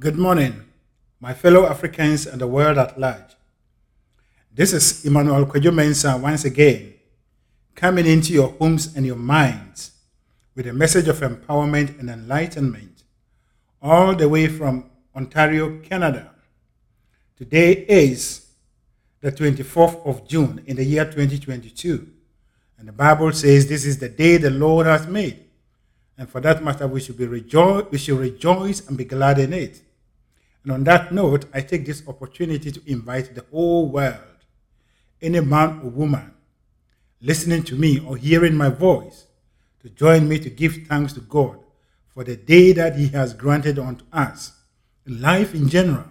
[0.00, 0.64] Good morning,
[1.20, 3.36] my fellow Africans and the world at large.
[4.52, 6.94] This is Emmanuel Kwejo Mensah once again,
[7.76, 9.92] coming into your homes and your minds
[10.56, 13.04] with a message of empowerment and enlightenment,
[13.80, 16.32] all the way from Ontario, Canada.
[17.36, 18.46] Today is
[19.20, 22.08] the 24th of June in the year 2022,
[22.78, 25.44] and the Bible says this is the day the Lord has made.
[26.18, 29.52] And for that matter, we should be rejoice, we should rejoice and be glad in
[29.52, 29.82] it.
[30.64, 34.18] And on that note, I take this opportunity to invite the whole world,
[35.22, 36.34] any man or woman
[37.24, 39.26] listening to me or hearing my voice,
[39.80, 41.58] to join me to give thanks to God
[42.08, 44.52] for the day that He has granted unto us.
[45.06, 46.04] Life in general.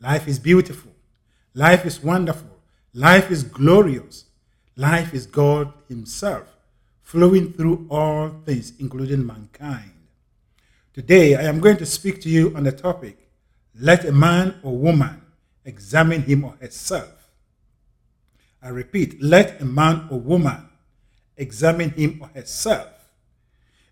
[0.00, 0.92] Life is beautiful.
[1.54, 2.58] Life is wonderful.
[2.94, 4.24] Life is glorious.
[4.76, 6.56] Life is God Himself
[7.02, 9.92] flowing through all things, including mankind.
[10.92, 13.19] Today, I am going to speak to you on the topic
[13.80, 15.22] let a man or woman
[15.64, 17.30] examine him or herself.
[18.62, 20.68] I repeat, let a man or woman
[21.36, 22.88] examine him or herself.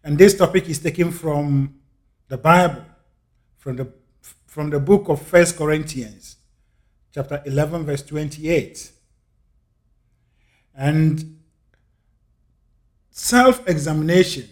[0.05, 1.81] And this topic is taken from
[2.29, 2.85] the Bible,
[3.57, 3.93] from the,
[4.47, 6.37] from the book of First Corinthians,
[7.13, 8.93] chapter 11, verse 28.
[10.75, 11.39] And
[13.19, 14.49] Self examination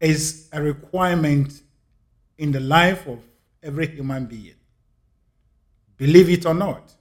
[0.00, 1.60] is a requirement
[2.38, 3.18] in the life of
[3.64, 4.54] every human being.
[5.96, 6.92] Believe it or not,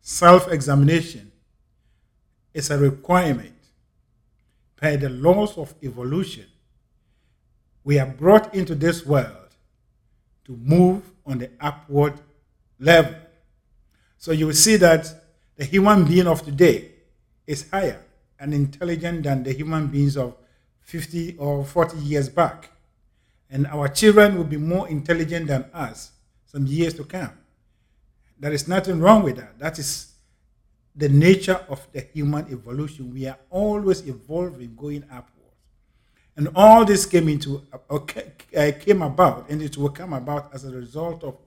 [0.00, 1.32] self examination
[2.54, 3.54] is a requirement
[4.76, 6.46] per the laws of evolution.
[7.84, 9.54] We are brought into this world
[10.44, 12.14] to move on the upward
[12.78, 13.14] level.
[14.18, 15.12] So you will see that
[15.56, 16.90] the human being of today
[17.46, 18.02] is higher
[18.38, 20.36] and intelligent than the human beings of
[20.80, 22.70] 50 or 40 years back.
[23.50, 26.10] And our children will be more intelligent than us
[26.46, 27.32] some years to come.
[28.38, 29.58] There is nothing wrong with that.
[29.58, 30.12] That is
[30.94, 33.12] the nature of the human evolution.
[33.12, 35.32] We are always evolving, going upwards.
[36.36, 37.98] And all this came into uh,
[38.80, 41.38] came about, and it will come about as a result of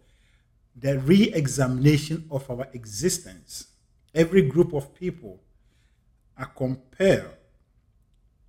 [0.76, 3.68] the re-examination of our existence.
[4.16, 5.40] Every group of people
[6.38, 7.36] are compelled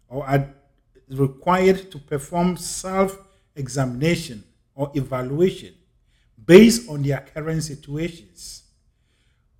[0.08, 0.54] or are
[1.10, 3.18] required to perform self
[3.56, 4.44] examination
[4.74, 5.74] or evaluation
[6.44, 8.62] based on their current situations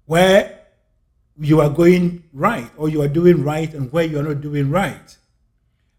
[0.07, 0.61] where
[1.39, 4.71] you are going right or you are doing right and where you are not doing
[4.71, 5.17] right.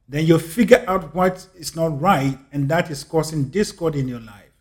[0.08, 4.20] Then you figure out what is not right and that is causing discord in your
[4.20, 4.52] life.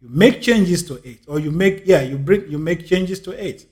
[0.00, 3.30] You make changes to it, or you make, yeah, you bring you make changes to
[3.32, 3.66] it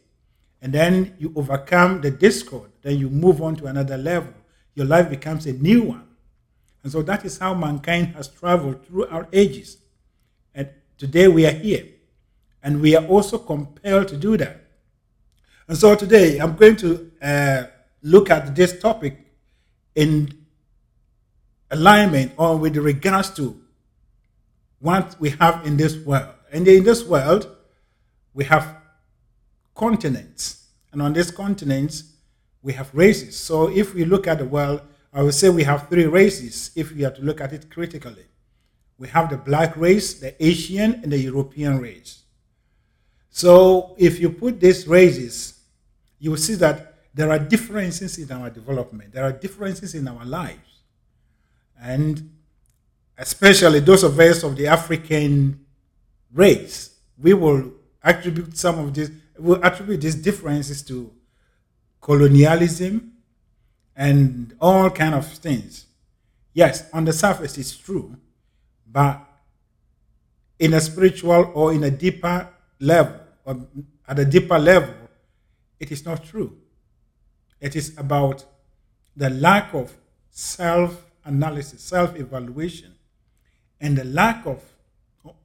[0.61, 4.33] and then you overcome the discord, then you move on to another level.
[4.75, 6.09] Your life becomes a new one.
[6.85, 9.79] And so that is how mankind has traveled throughout ages.
[10.55, 10.69] And
[10.99, 11.87] today we are here.
[12.63, 14.65] And we are also compelled to do that.
[15.67, 17.63] And so today I'm going to uh,
[18.03, 19.19] look at this topic
[19.95, 20.45] in
[21.71, 23.59] alignment or with regards to
[24.79, 26.35] what we have in this world.
[26.53, 27.51] And in this world,
[28.35, 28.77] we have
[29.75, 30.67] continents.
[30.93, 32.13] And on these continents,
[32.63, 33.39] we have races.
[33.39, 34.83] So if we look at the world,
[35.15, 38.27] I would say we have three races if we are to look at it critically.
[38.99, 42.25] We have the black race, the Asian, and the European race.
[43.31, 45.61] So if you put these races,
[46.19, 50.25] you will see that there are differences in our development, there are differences in our
[50.25, 50.83] lives.
[51.81, 52.31] And
[53.17, 55.65] especially those of us of the African
[56.33, 57.73] race, we will
[58.03, 61.13] attribute some of these we will attribute these differences to
[62.01, 63.14] colonialism
[63.97, 65.87] and all kind of things.
[66.53, 68.17] Yes, on the surface it's true,
[68.91, 69.21] but
[70.59, 72.49] in a spiritual or in a deeper
[72.81, 73.67] level, or
[74.07, 74.95] at a deeper level,
[75.81, 76.57] it is not true.
[77.61, 78.45] It is about
[79.17, 79.93] the lack of
[80.31, 82.95] self analysis, self evaluation,
[83.81, 84.63] and the lack of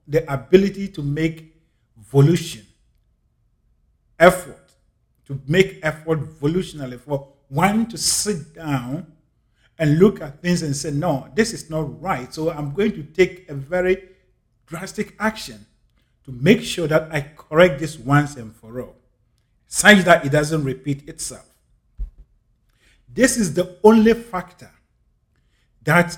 [0.07, 1.55] the ability to make
[1.97, 2.65] volition
[4.19, 4.73] effort,
[5.25, 9.11] to make effort volitionally for one to sit down
[9.77, 12.33] and look at things and say, no, this is not right.
[12.33, 14.09] So I'm going to take a very
[14.65, 15.65] drastic action
[16.25, 18.95] to make sure that I correct this once and for all,
[19.67, 21.45] such that it doesn't repeat itself.
[23.11, 24.69] This is the only factor
[25.83, 26.17] that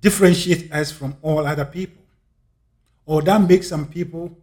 [0.00, 2.02] differentiates us from all other people,
[3.06, 4.36] or that makes some people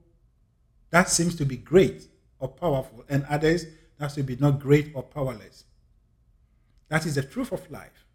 [0.89, 2.07] that seems to be great
[2.39, 3.65] or powerful, and others
[3.99, 5.65] that should be not great or powerless.
[6.87, 8.05] That is the truth of life.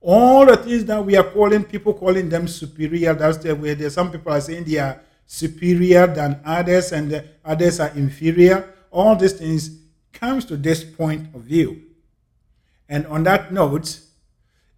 [0.00, 3.14] All the things that we are calling people calling them superior.
[3.14, 3.90] That's the way there.
[3.90, 8.74] Some people are saying they are superior than others, and others are inferior.
[8.90, 9.78] All these things
[10.12, 11.82] comes to this point of view.
[12.88, 14.00] And on that note,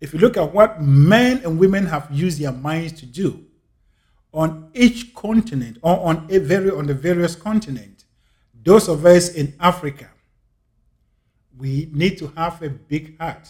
[0.00, 3.44] if you look at what men and women have used their minds to do
[4.32, 8.04] on each continent or on a very on the various continents,
[8.62, 10.10] those of us in Africa,
[11.62, 13.48] we need to have a big heart.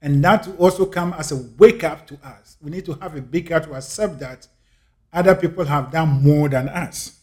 [0.00, 2.56] And that will also come as a wake up to us.
[2.62, 4.48] We need to have a big heart to accept that
[5.12, 7.20] other people have done more than us.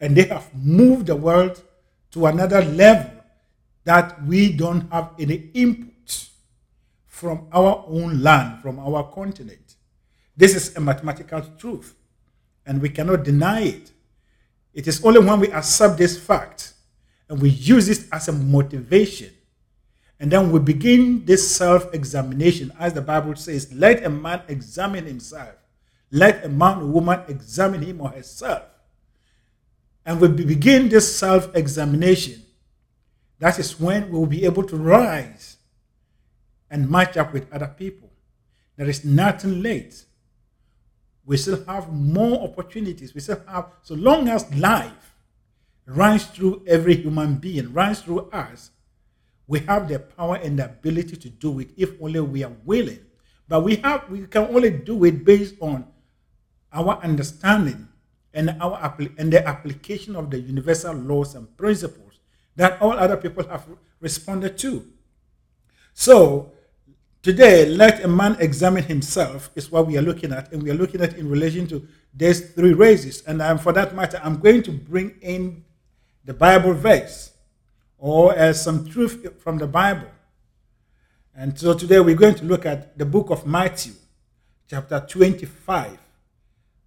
[0.00, 1.62] And they have moved the world
[2.12, 3.10] to another level
[3.84, 6.28] that we don't have any input
[7.04, 9.74] from our own land, from our continent.
[10.34, 11.94] This is a mathematical truth,
[12.64, 13.90] and we cannot deny it.
[14.72, 16.72] It is only when we accept this fact
[17.28, 19.30] and we use this as a motivation,
[20.20, 25.06] and then we begin this self examination, as the Bible says, let a man examine
[25.06, 25.54] himself,
[26.10, 28.62] let a man or woman examine him or herself
[30.06, 32.40] and we begin this self examination,
[33.40, 35.56] that is when we will be able to rise
[36.70, 38.08] and match up with other people.
[38.76, 40.04] There is nothing late.
[41.24, 43.14] We still have more opportunities.
[43.14, 45.15] We still have, so long as life
[45.86, 48.70] runs through every human being, runs through us,
[49.46, 53.00] we have the power and the ability to do it if only we are willing.
[53.48, 55.86] But we have we can only do it based on
[56.72, 57.88] our understanding
[58.34, 62.20] and, our, and the application of the universal laws and principles
[62.56, 63.66] that all other people have
[64.00, 64.86] responded to.
[65.94, 66.52] So,
[67.22, 70.74] today, let a man examine himself, is what we are looking at, and we are
[70.74, 73.22] looking at in relation to these three races.
[73.26, 75.64] And um, for that matter, I'm going to bring in
[76.26, 77.30] the Bible verse
[77.96, 80.08] or as some truth from the Bible.
[81.34, 83.92] And so today we're going to look at the book of Matthew,
[84.68, 85.98] chapter 25,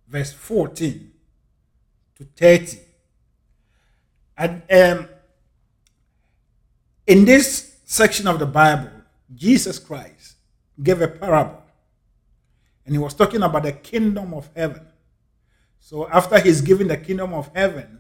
[0.08, 1.12] verse 14
[2.18, 2.80] to 30.
[4.38, 5.08] And um,
[7.08, 8.92] in this section of the Bible,
[9.34, 10.36] Jesus Christ
[10.82, 11.64] gave a parable.
[12.86, 14.86] And he was talking about the kingdom of heaven.
[15.80, 17.99] So after he's given the kingdom of heaven,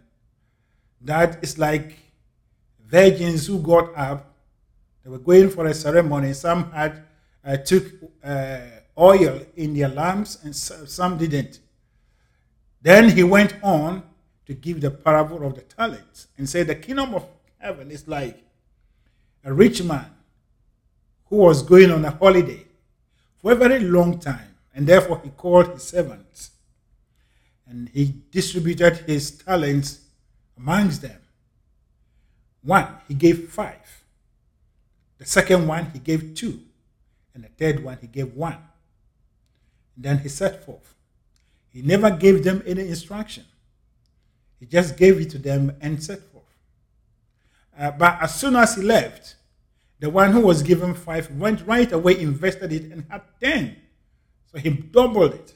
[1.01, 1.97] that is like
[2.85, 4.35] virgins who got up.
[5.03, 6.33] They were going for a ceremony.
[6.33, 7.03] Some had
[7.43, 7.85] uh, took
[8.23, 8.59] uh,
[8.97, 11.59] oil in their lamps, and some didn't.
[12.81, 14.03] Then he went on
[14.45, 17.25] to give the parable of the talents and said the kingdom of
[17.57, 18.43] heaven is like
[19.43, 20.09] a rich man
[21.25, 22.65] who was going on a holiday
[23.37, 26.51] for a very long time, and therefore he called his servants
[27.69, 29.99] and he distributed his talents
[30.59, 31.19] amongst them.
[32.61, 34.03] One, he gave five.
[35.17, 36.61] The second one, he gave two.
[37.33, 38.57] And the third one, he gave one.
[39.95, 40.95] And then he set forth.
[41.69, 43.45] He never gave them any instruction.
[44.59, 46.43] He just gave it to them and set forth.
[47.77, 49.35] Uh, but as soon as he left,
[49.99, 53.77] the one who was given five went right away, invested it, and had ten.
[54.51, 55.53] So he doubled it.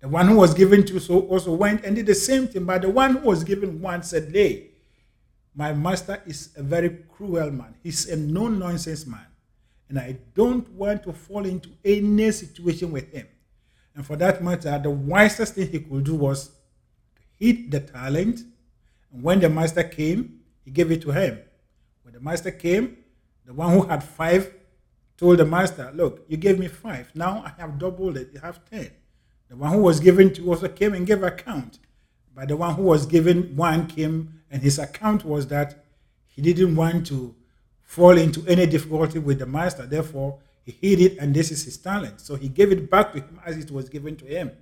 [0.00, 2.64] The one who was given two so also went and did the same thing.
[2.64, 4.70] But the one who was given one said, Hey,
[5.54, 7.74] my master is a very cruel man.
[7.82, 9.26] He's a no nonsense man.
[9.88, 13.26] And I don't want to fall into any situation with him.
[13.94, 16.52] And for that matter, the wisest thing he could do was to
[17.36, 18.40] hid the talent.
[19.12, 21.40] And when the master came, he gave it to him.
[22.04, 22.98] When the master came,
[23.44, 24.54] the one who had five
[25.18, 27.10] told the master, Look, you gave me five.
[27.14, 28.30] Now I have doubled it.
[28.32, 28.90] You have ten.
[29.50, 31.80] The one who was given two also came and gave account.
[32.34, 35.84] But the one who was given one came, and his account was that
[36.28, 37.34] he didn't want to
[37.82, 39.86] fall into any difficulty with the master.
[39.86, 42.20] Therefore, he hid it, and this is his talent.
[42.20, 44.52] So he gave it back to him as it was given to him.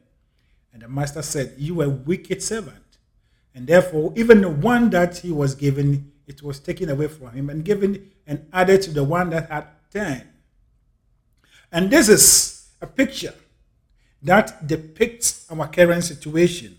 [0.73, 2.99] And the master said, You a wicked servant.
[3.55, 7.51] And therefore, even the one that he was given, it was taken away from him
[7.51, 10.27] and given and added to the one that had ten.
[11.71, 13.35] And this is a picture
[14.23, 16.79] that depicts our current situation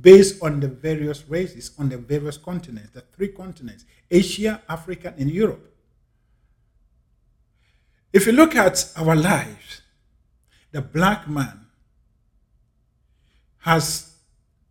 [0.00, 5.30] based on the various races on the various continents, the three continents Asia, Africa, and
[5.30, 5.72] Europe.
[8.12, 9.82] If you look at our lives,
[10.70, 11.66] the black man
[13.58, 14.16] has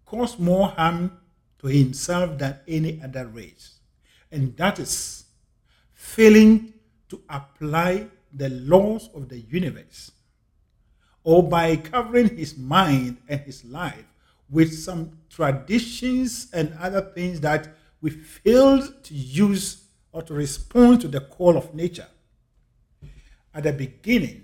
[0.06, 1.12] caused more harm
[1.60, 3.80] to himself than any other race.
[4.32, 5.26] And that is
[5.94, 6.74] failing
[7.10, 10.12] to apply the laws of the universe
[11.26, 14.06] or by covering his mind and his life
[14.50, 17.68] with some traditions and other things that
[18.00, 22.08] we failed to use or to respond to the call of nature.
[23.54, 24.44] at the beginning,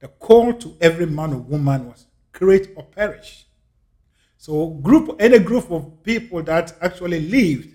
[0.00, 3.46] the call to every man or woman was create or perish.
[4.36, 7.68] So group any group of people that actually lived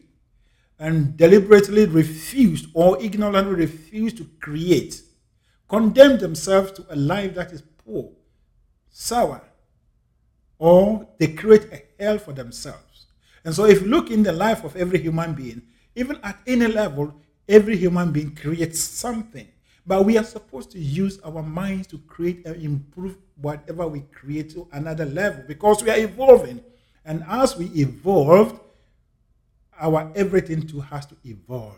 [0.78, 5.02] and deliberately refused or ignorantly refused to create,
[5.70, 8.12] condemned themselves to a life that is poor,
[8.92, 9.42] sour,
[10.60, 13.06] or they create a hell for themselves.
[13.46, 15.62] And so if you look in the life of every human being,
[15.96, 17.16] even at any level,
[17.48, 19.48] every human being creates something.
[19.86, 24.50] But we are supposed to use our minds to create and improve whatever we create
[24.52, 26.62] to another level because we are evolving.
[27.06, 28.60] And as we evolved,
[29.80, 31.78] our everything too has to evolve.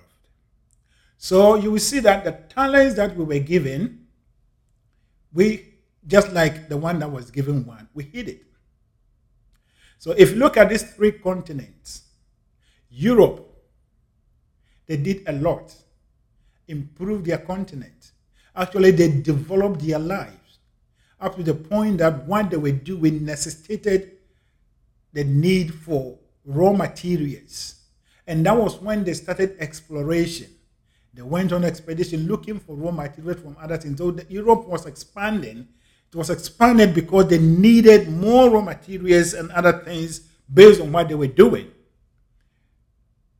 [1.19, 4.07] So you will see that the talents that we were given,
[5.33, 5.68] we
[6.07, 8.43] just like the one that was given one, we hid it.
[9.97, 12.03] So if you look at these three continents,
[12.89, 13.45] Europe,
[14.87, 15.73] they did a lot,
[16.67, 18.11] improved their continent.
[18.55, 20.59] Actually, they developed their lives
[21.19, 24.13] up to the point that what they were doing necessitated
[25.13, 27.75] the need for raw materials.
[28.25, 30.47] And that was when they started exploration.
[31.13, 33.97] They went on expedition looking for raw materials from other things.
[33.97, 35.67] So Europe was expanding
[36.11, 41.07] it was expanded because they needed more raw materials and other things based on what
[41.07, 41.71] they were doing.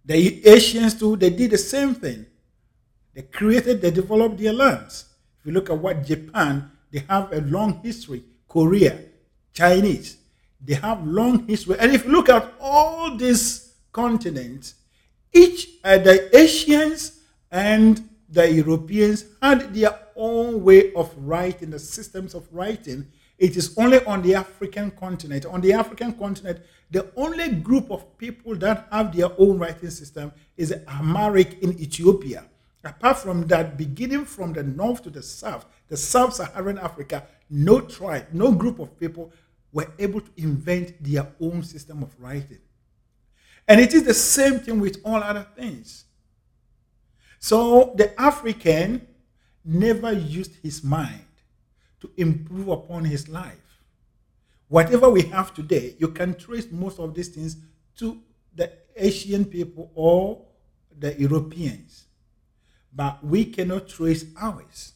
[0.05, 2.25] The Asians too, they did the same thing.
[3.13, 5.05] They created, they developed their lands.
[5.39, 8.23] If you look at what Japan, they have a long history.
[8.47, 8.99] Korea,
[9.53, 10.17] Chinese,
[10.63, 11.75] they have long history.
[11.79, 14.75] And if you look at all these continents,
[15.33, 17.19] each uh, the Asians
[17.51, 23.07] and the Europeans had their own way of writing, the systems of writing.
[23.38, 25.45] It is only on the African continent.
[25.45, 26.59] On the African continent,
[26.91, 32.45] the only group of people that have their own writing system is Amharic in Ethiopia.
[32.83, 37.81] Apart from that, beginning from the north to the south, the sub Saharan Africa, no
[37.81, 39.31] tribe, no group of people
[39.71, 42.59] were able to invent their own system of writing.
[43.67, 46.05] And it is the same thing with all other things.
[47.39, 49.07] So the African
[49.63, 51.25] never used his mind
[52.01, 53.81] to improve upon his life.
[54.67, 57.57] Whatever we have today, you can trace most of these things
[57.97, 58.21] to
[58.55, 60.45] the Asian people or
[60.97, 62.05] the Europeans,
[62.93, 64.93] but we cannot trace ours.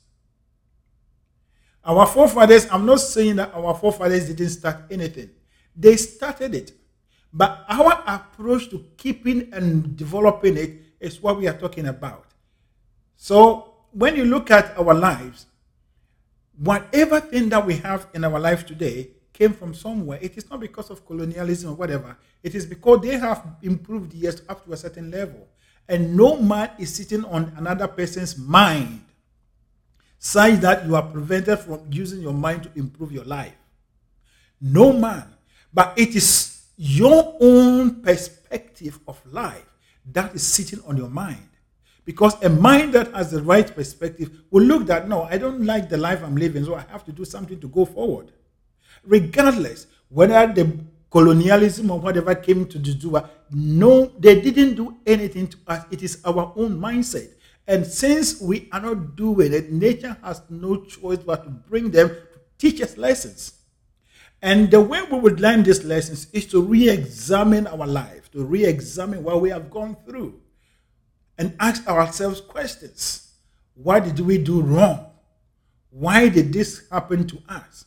[1.84, 5.30] Our forefathers, I'm not saying that our forefathers didn't start anything,
[5.76, 6.72] they started it.
[7.34, 12.26] But our approach to keeping and developing it is what we are talking about.
[13.18, 15.46] So when you look at our lives,
[16.58, 20.20] whatever thing that we have in our life today came from somewhere.
[20.22, 22.16] It is not because of colonialism or whatever.
[22.44, 25.48] It is because they have improved yes up to a certain level.
[25.90, 29.04] And no man is sitting on another person's mind
[30.20, 33.56] such that you are prevented from using your mind to improve your life.
[34.62, 35.26] No man.
[35.74, 39.66] But it is your own perspective of life
[40.14, 41.50] that is sitting on your mind.
[42.06, 45.90] Because a mind that has the right perspective will look that, no, I don't like
[45.90, 48.32] the life I'm living, so I have to do something to go forward.
[49.06, 50.78] Regardless whether the
[51.10, 55.86] colonialism or whatever came to the Dudua, no, they didn't do anything to us.
[55.92, 57.30] It is our own mindset.
[57.68, 62.10] And since we are not doing it, nature has no choice but to bring them
[62.10, 62.16] to
[62.58, 63.54] teach us lessons.
[64.42, 68.44] And the way we would learn these lessons is to re examine our life, to
[68.44, 70.43] re examine what we have gone through
[71.38, 73.34] and ask ourselves questions.
[73.76, 75.08] What did we do wrong?
[75.90, 77.86] Why did this happen to us?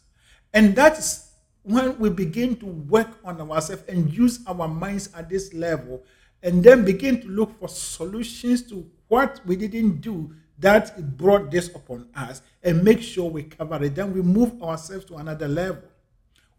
[0.52, 5.52] And that's when we begin to work on ourselves and use our minds at this
[5.52, 6.02] level
[6.42, 11.68] and then begin to look for solutions to what we didn't do that brought this
[11.74, 13.94] upon us and make sure we cover it.
[13.94, 15.82] Then we move ourselves to another level.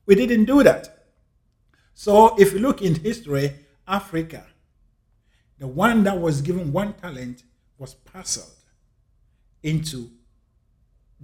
[0.05, 1.05] We didn't do that.
[1.93, 3.53] So if you look in history,
[3.87, 4.45] Africa,
[5.59, 7.43] the one that was given one talent
[7.77, 8.51] was parceled
[9.63, 10.09] into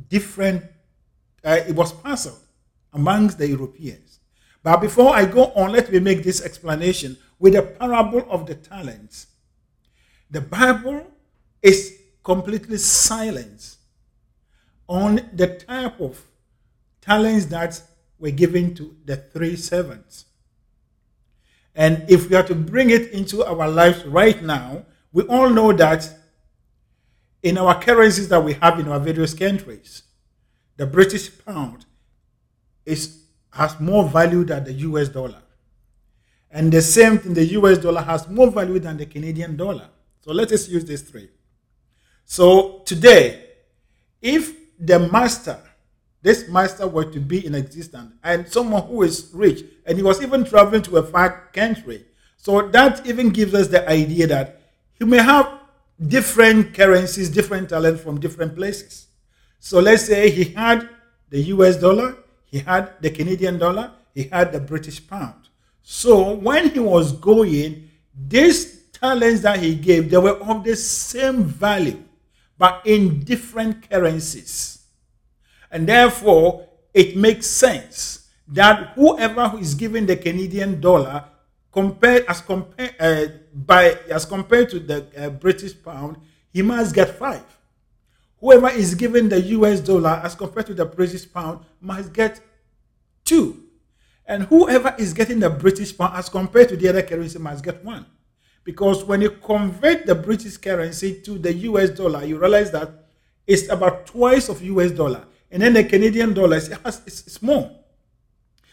[0.10, 0.64] different,
[1.44, 2.40] uh, it was parceled
[2.94, 4.20] amongst the Europeans.
[4.64, 8.56] But before I go on, let me make this explanation with the parable of the
[8.56, 9.28] talents.
[10.32, 11.06] The Bible
[11.62, 13.76] is completely silent
[14.88, 16.22] on the type of
[17.02, 17.82] talents that
[18.18, 20.26] were given to the three servants.
[21.76, 25.74] And if we are to bring it into our lives right now, we all know
[25.74, 26.08] that
[27.42, 30.04] in our currencies that we have in our various countries,
[30.78, 31.86] the British pound
[32.86, 35.42] is has more value than the US dollar.
[36.50, 39.90] And the same thing, the US dollar has more value than the Canadian dollar.
[40.22, 41.30] So let us use these three.
[42.26, 43.46] So today,
[44.22, 45.60] if the master,
[46.24, 50.24] this master were to be in existence, and someone who is rich, and he was
[50.24, 52.06] even traveling to a far country,
[52.38, 54.62] so that even gives us the idea that
[54.98, 55.60] he may have
[56.08, 59.08] different currencies, different talent from different places.
[59.60, 60.90] So let's say he had
[61.30, 65.50] the US dollar, he had the Canadian dollar, he had the British pound.
[65.82, 67.90] So when he was going,
[68.28, 72.02] these talents that he gave, they were of the same value,
[72.58, 74.73] but in different currencies.
[75.74, 81.26] And therefore, it makes sense that whoever is given the Canadian dollar
[81.72, 83.26] compared as compared uh,
[83.56, 86.18] by as compared to the uh, British pound,
[86.54, 87.44] he must get five.
[88.40, 92.40] Whoever is given the US dollar as compared to the British pound must get
[93.26, 93.64] two.
[94.28, 97.84] And whoever is getting the British pound as compared to the other currency must get
[97.84, 98.06] one.
[98.64, 102.90] Because when you convert the British currency to the US dollar, you realize that
[103.48, 105.26] it's about twice of US dollar.
[105.54, 107.70] And then the Canadian dollar is it's, it's more.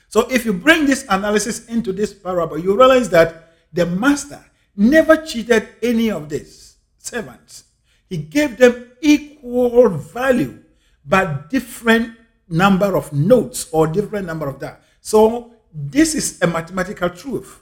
[0.09, 4.43] So if you bring this analysis into this parable, you realize that the master
[4.75, 7.65] never cheated any of these servants.
[8.09, 10.59] He gave them equal value,
[11.05, 12.17] but different
[12.49, 14.83] number of notes or different number of that.
[15.03, 17.61] So this is a mathematical truth.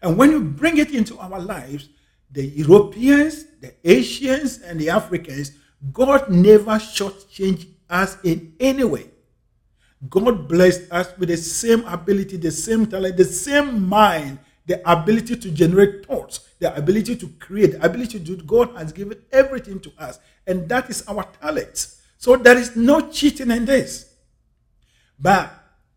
[0.00, 1.88] And when you bring it into our lives,
[2.30, 5.50] the Europeans, the Asians, and the Africans,
[5.92, 9.06] God never shortchanged us in any way.
[10.10, 15.36] God blessed us with the same ability, the same talent, the same mind, the ability
[15.36, 18.36] to generate thoughts, the ability to create, the ability to do.
[18.36, 21.94] God has given everything to us, and that is our talent.
[22.18, 24.12] So there is no cheating in this.
[25.18, 25.52] But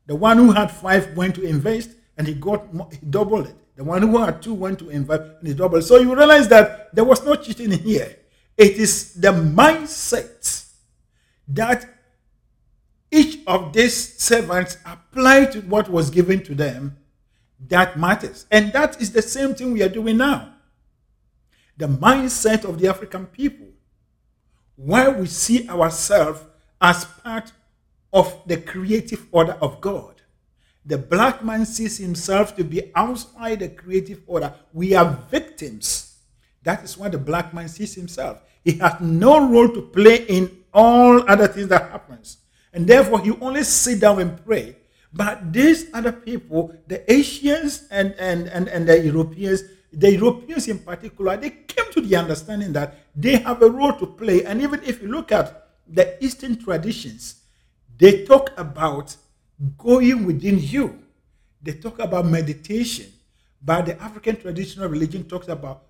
[0.06, 3.56] the one who had five went to invest and he got he doubled it.
[3.76, 5.84] The one who had two went to invest and he doubled.
[5.84, 8.16] So you realize that there was no cheating here.
[8.58, 10.69] It is the mindset
[11.50, 11.88] that
[13.12, 16.98] each of these servants applied to what was given to them
[17.68, 18.46] that matters.
[18.52, 20.54] And that is the same thing we are doing now.
[21.78, 23.68] The mindset of the African people,
[24.76, 26.42] where we see ourselves
[26.82, 27.52] as part
[28.14, 30.16] of the creative order of God.
[30.86, 34.54] The black man sees himself to be outside the creative order.
[34.74, 36.18] We are victims.
[36.64, 38.42] That is why the black man sees himself.
[38.64, 42.38] He has no role to play in all other things that happens.
[42.74, 44.76] And therefore, he only sit down and pray.
[45.12, 50.80] But these other people, the Asians and, and, and, and the Europeans, the Europeans in
[50.80, 54.46] particular, they came to the understanding that they have a role to play.
[54.46, 57.42] And even if you look at the Eastern traditions,
[57.98, 59.16] they talk about
[59.78, 61.00] going within you.
[61.62, 63.12] They talk about meditation.
[63.62, 65.84] But the African traditional religion talks about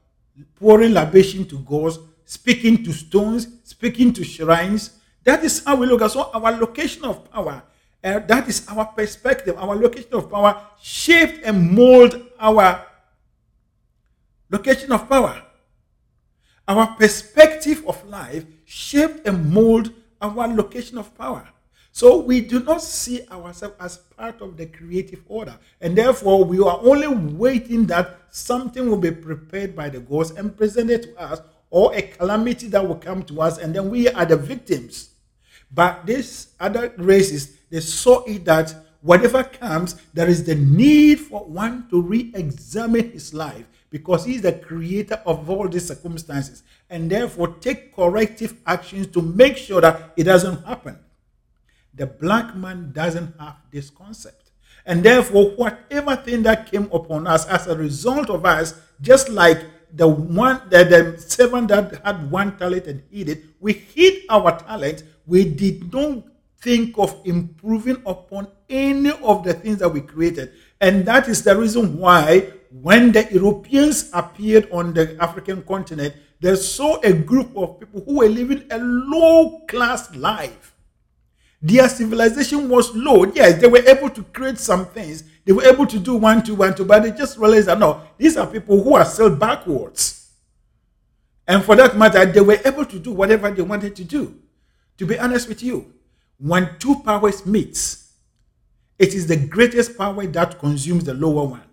[0.55, 4.91] pouring libation to gods, speaking to stones, speaking to shrines,
[5.23, 7.63] that is how we look at so our location of power.
[8.03, 9.57] Uh, that is our perspective.
[9.57, 12.85] Our location of power shaped and mold our
[14.51, 15.41] location of power.
[16.67, 21.49] Our perspective of life shaped and mold our location of power.
[21.91, 25.57] So we do not see ourselves as part of the creative order.
[25.81, 30.55] And therefore, we are only waiting that something will be prepared by the gods and
[30.55, 34.25] presented to us or a calamity that will come to us, and then we are
[34.25, 35.09] the victims.
[35.71, 41.45] But these other races, they saw it that whatever comes, there is the need for
[41.45, 46.63] one to re examine his life because he is the creator of all these circumstances
[46.89, 50.97] and therefore take corrective actions to make sure that it doesn't happen.
[51.93, 54.51] The black man doesn't have this concept.
[54.85, 59.63] And therefore, whatever thing that came upon us as a result of us, just like
[59.93, 64.57] the one the, the servant that had one talent and hid it, we hid our
[64.59, 65.03] talent.
[65.25, 66.23] We did not
[66.61, 70.51] think of improving upon any of the things that we created.
[70.81, 76.55] And that is the reason why when the Europeans appeared on the African continent, they
[76.55, 80.68] saw a group of people who were living a low class life.
[81.61, 83.25] Their civilization was low.
[83.25, 85.23] Yes, they were able to create some things.
[85.43, 88.01] They were able to do one, two, one, two, but they just realized that no,
[88.17, 90.31] these are people who are still backwards.
[91.47, 94.39] And for that matter, they were able to do whatever they wanted to do.
[94.99, 95.91] To be honest with you,
[96.37, 97.97] when two powers meet,
[98.97, 101.63] it is the greatest power that consumes the lower one.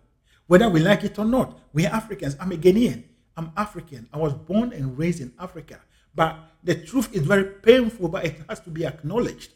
[0.46, 2.36] Whether we like it or not, we are Africans.
[2.40, 3.04] I'm a Ghanaian.
[3.36, 4.08] I'm African.
[4.12, 5.80] I was born and raised in Africa.
[6.14, 9.50] But the truth is very painful, but it has to be acknowledged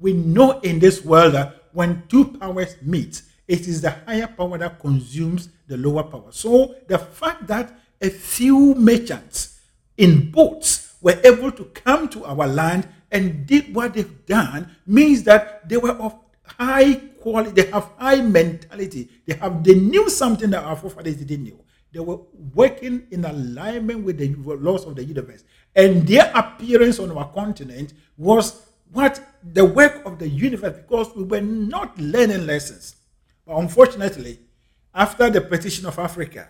[0.00, 4.58] we know in this world that when two powers meet, it is the higher power
[4.58, 6.32] that consumes the lower power.
[6.32, 9.60] So the fact that a few merchants
[9.96, 15.24] in boats were able to come to our land, and did what they've done means
[15.24, 19.08] that they were of high quality, they have high mentality.
[19.26, 21.64] They have they knew something that our forefathers didn't know.
[21.92, 22.20] They were
[22.54, 25.42] working in alignment with the laws of the universe.
[25.74, 31.24] And their appearance on our continent was what the work of the universe because we
[31.24, 32.96] were not learning lessons.
[33.46, 34.38] But unfortunately,
[34.94, 36.48] after the partition of Africa,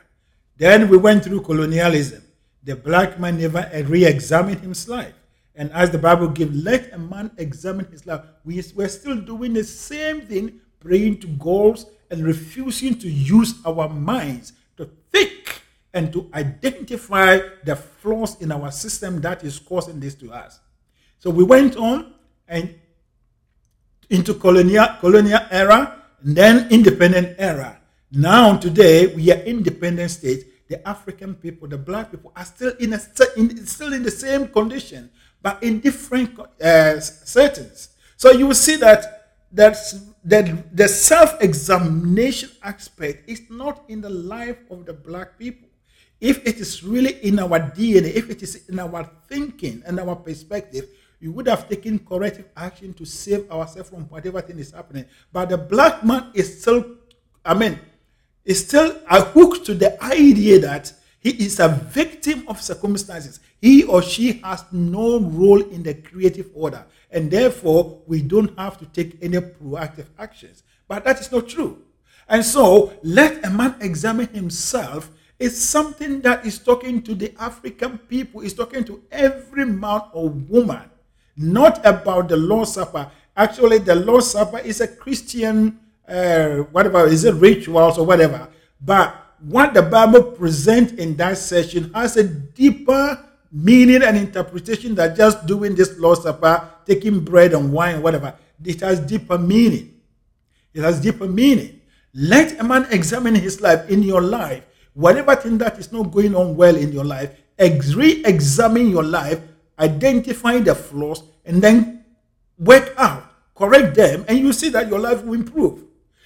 [0.57, 2.23] then we went through colonialism.
[2.63, 5.15] The black man never re examined his life.
[5.55, 8.23] And as the Bible gives, let a man examine his life.
[8.45, 13.89] We, we're still doing the same thing, praying to goals and refusing to use our
[13.89, 20.15] minds to think and to identify the flaws in our system that is causing this
[20.17, 20.61] to us.
[21.19, 22.15] So we went on
[22.51, 22.75] and
[24.11, 27.81] into colonial colonial era, and then independent era.
[28.11, 30.45] Now today we are independent states.
[30.69, 33.01] The African people, the black people, are still in a
[33.37, 35.11] in, still in the same condition,
[35.41, 37.89] but in different uh, settings.
[38.17, 39.77] So you will see that that
[40.25, 45.69] that the self-examination aspect is not in the life of the black people.
[46.21, 50.15] If it is really in our DNA, if it is in our thinking and our
[50.17, 50.87] perspective,
[51.21, 55.05] we would have taken corrective action to save ourselves from whatever thing is happening.
[55.33, 56.97] But the black man is still,
[57.45, 57.79] I mean,
[58.45, 63.41] is still hooked to the idea that he is a victim of circumstances.
[63.61, 68.79] He or she has no role in the creative order, and therefore we don't have
[68.79, 70.63] to take any proactive actions.
[70.89, 71.83] But that is not true.
[72.27, 77.99] And so, let a man examine himself is something that is talking to the African
[77.99, 80.91] people, is talking to every man or woman,
[81.41, 83.11] not about the Lord's Supper.
[83.37, 88.49] Actually, the Lord's Supper is a Christian, uh, whatever, is it rituals or whatever.
[88.81, 95.17] But what the Bible presents in that session has a deeper meaning and interpretation than
[95.17, 98.35] just doing this Lord's Supper, taking bread and wine, whatever.
[98.63, 99.95] It has deeper meaning.
[100.75, 101.81] It has deeper meaning.
[102.13, 104.65] Let a man examine his life in your life.
[104.93, 109.41] Whatever thing that is not going on well in your life, re examine your life,
[109.81, 112.05] identify the flaws, and then
[112.59, 115.85] work out, correct them, and you see that your life will improve.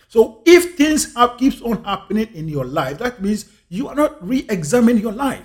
[0.09, 4.27] So if things have, keeps on happening in your life, that means you are not
[4.27, 5.45] re-examining your life.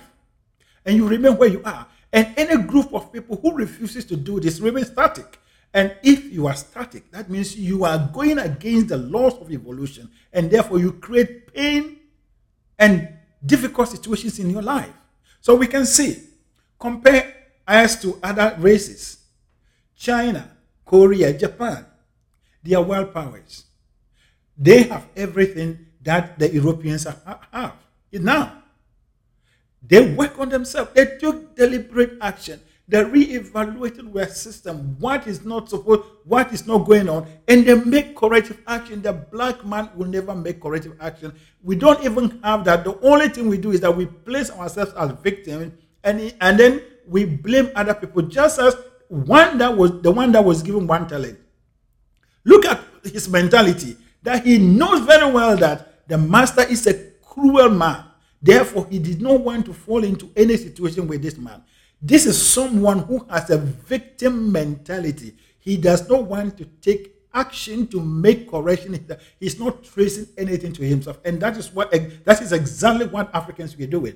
[0.84, 1.86] And you remain where you are.
[2.12, 5.38] And any group of people who refuses to do this remain static.
[5.72, 10.10] And if you are static, that means you are going against the laws of evolution.
[10.32, 11.98] And therefore you create pain
[12.78, 13.08] and
[13.44, 14.92] difficult situations in your life.
[15.40, 16.22] So we can see,
[16.78, 17.39] compare
[17.70, 19.18] us to other races.
[19.96, 20.50] China,
[20.84, 21.86] Korea, Japan,
[22.62, 23.64] they are world powers.
[24.56, 27.04] They have everything that the Europeans
[27.52, 27.74] have.
[28.12, 28.62] Now,
[29.82, 30.90] they work on themselves.
[30.94, 32.60] They took deliberate action.
[32.88, 37.74] They re-evaluated their system, what is not supposed, what is not going on, and they
[37.74, 39.00] make corrective action.
[39.00, 41.32] The black man will never make corrective action.
[41.62, 42.82] We don't even have that.
[42.82, 46.82] The only thing we do is that we place ourselves as victims, and and then
[47.10, 48.22] we blame other people.
[48.22, 48.76] Just as
[49.08, 51.38] one that was the one that was given one talent.
[52.44, 57.70] Look at his mentality that he knows very well that the master is a cruel
[57.70, 58.04] man.
[58.40, 61.62] Therefore, he did not want to fall into any situation with this man.
[62.00, 65.34] This is someone who has a victim mentality.
[65.58, 69.04] He does not want to take action to make correction.
[69.38, 71.18] He's not tracing anything to himself.
[71.24, 74.14] And that is what that is exactly what Africans were doing.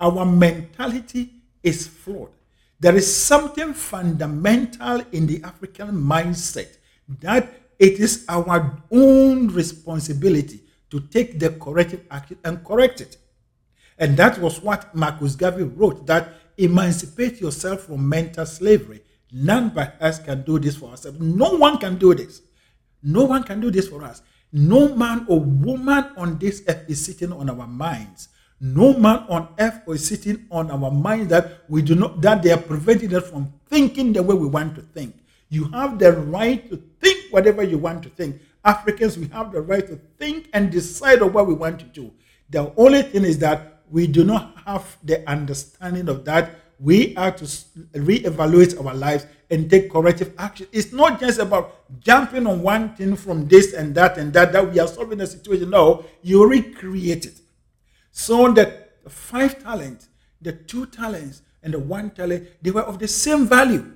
[0.00, 1.35] Our mentality
[1.66, 2.30] is flawed.
[2.78, 6.76] There is something fundamental in the African mindset
[7.20, 13.16] that it is our own responsibility to take the corrective action and correct it.
[13.98, 19.02] And that was what Marcus Garvey wrote that emancipate yourself from mental slavery.
[19.32, 21.18] None but us can do this for ourselves.
[21.18, 22.42] No one can do this.
[23.02, 24.22] No one can do this for us.
[24.52, 28.28] No man or woman on this earth is sitting on our minds.
[28.60, 32.52] No man on earth is sitting on our mind that we do not that they
[32.52, 35.14] are preventing us from thinking the way we want to think.
[35.50, 38.40] You have the right to think whatever you want to think.
[38.64, 42.12] Africans, we have the right to think and decide on what we want to do.
[42.50, 46.50] The only thing is that we do not have the understanding of that.
[46.80, 50.66] We are to reevaluate our lives and take corrective action.
[50.72, 54.72] It's not just about jumping on one thing from this and that and that, that
[54.72, 55.70] we are solving the situation.
[55.70, 57.40] No, you recreate it.
[58.18, 58.72] So the
[59.10, 60.08] five talents,
[60.40, 63.92] the two talents, and the one talent, they were of the same value.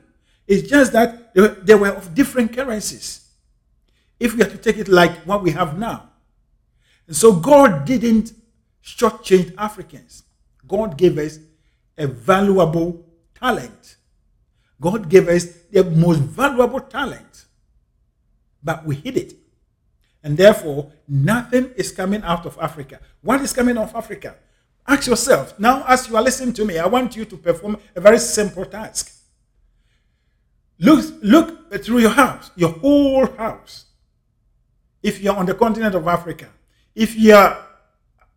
[0.47, 3.27] It's just that they were, they were of different currencies.
[4.21, 6.11] If we are to take it like what we have now.
[7.07, 8.35] And so God didn't
[8.85, 10.25] shortchange Africans.
[10.69, 11.39] God gave us
[11.97, 13.97] a valuable talent.
[14.79, 17.47] God gave us the most valuable talent,
[18.63, 19.40] but we hid it.
[20.23, 23.01] And therefore, nothing is coming out of Africa.
[23.23, 24.37] What is coming out of Africa?
[24.87, 25.59] Ask yourself.
[25.59, 28.65] Now, as you are listening to me, I want you to perform a very simple
[28.65, 29.13] task.
[30.79, 33.87] Look, look through your house, your whole house.
[35.03, 36.49] If you're on the continent of Africa,
[36.95, 37.57] if you're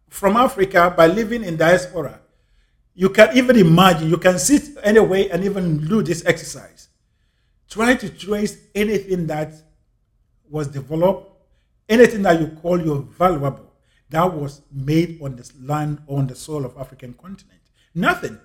[0.09, 2.19] from Africa by living in diaspora,
[2.93, 6.89] you can even imagine, you can sit anyway and even do this exercise.
[7.69, 9.53] Try to trace anything that
[10.49, 11.32] was developed,
[11.89, 13.71] anything that you call your valuable,
[14.09, 17.61] that was made on this land, on the soil of African continent.
[17.95, 18.39] Nothing.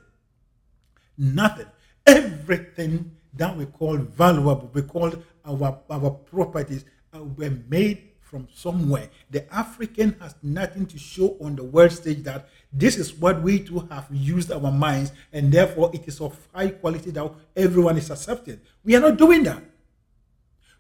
[1.17, 1.67] Nothing.
[2.07, 5.13] Everything that we call valuable, we call
[5.45, 9.09] our, our properties, uh, were made from somewhere.
[9.31, 13.61] The African has nothing to show on the world stage that this is what we
[13.61, 18.11] too have used our minds, and therefore it is of high quality that everyone is
[18.11, 18.61] accepted.
[18.85, 19.63] We are not doing that.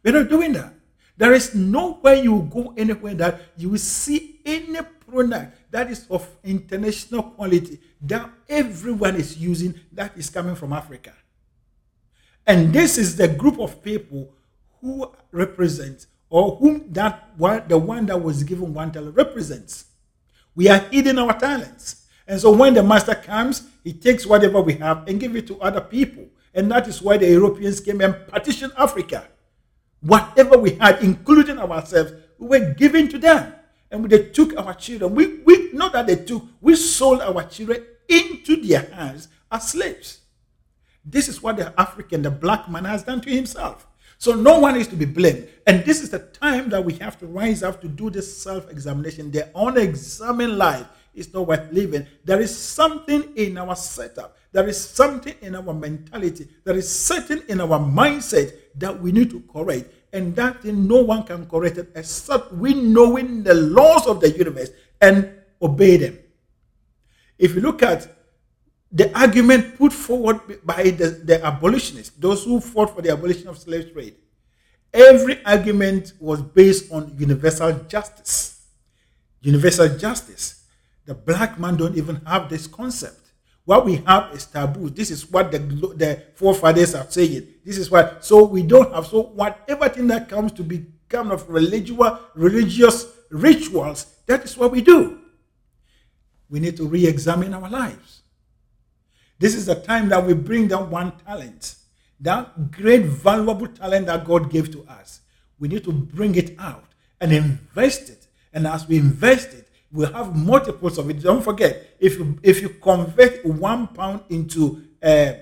[0.02, 0.74] We're not doing that.
[1.18, 4.78] There is nowhere you go anywhere that you will see any
[5.10, 11.12] product that is of international quality that everyone is using that is coming from Africa.
[12.46, 14.32] And this is the group of people
[14.80, 19.86] who represent or whom that one, the one that was given one talent represents.
[20.54, 22.06] We are hiding our talents.
[22.28, 25.60] And so when the master comes, he takes whatever we have and give it to
[25.60, 26.26] other people.
[26.54, 29.26] And that is why the Europeans came and partitioned Africa.
[30.00, 33.54] Whatever we had, including ourselves, we were given to them.
[33.90, 35.14] And they took our children.
[35.14, 40.20] We, we not that they took, we sold our children into their hands as slaves.
[41.04, 43.86] This is what the African, the black man, has done to himself.
[44.18, 45.48] So no one is to be blamed.
[45.66, 48.68] And this is the time that we have to rise up to do this self
[48.68, 49.30] examination.
[49.30, 52.06] The unexamined life is not worth living.
[52.24, 57.42] There is something in our setup, there is something in our mentality, there is something
[57.48, 59.92] in our mindset that we need to correct.
[60.12, 64.30] And that thing no one can correct it except we knowing the laws of the
[64.30, 65.30] universe and
[65.60, 66.18] obey them.
[67.38, 68.08] If you look at
[68.90, 73.58] the argument put forward by the, the abolitionists, those who fought for the abolition of
[73.58, 74.16] slave trade,
[74.94, 78.66] every argument was based on universal justice.
[79.42, 80.64] Universal justice.
[81.04, 83.27] The black man don't even have this concept.
[83.68, 84.88] What we have is taboo.
[84.88, 87.48] This is what the, the forefathers are saying.
[87.66, 88.24] This is what.
[88.24, 89.08] So we don't have.
[89.08, 92.00] So whatever thing that comes to be kind of religious,
[92.34, 95.20] religious rituals, that is what we do.
[96.48, 98.22] We need to re-examine our lives.
[99.38, 101.74] This is the time that we bring down one talent,
[102.20, 105.20] that great valuable talent that God gave to us.
[105.58, 106.86] We need to bring it out
[107.20, 108.28] and invest it.
[108.50, 111.20] And as we invest it, we'll have multiples of it.
[111.22, 115.32] Don't forget, if you if you convert one pound into uh,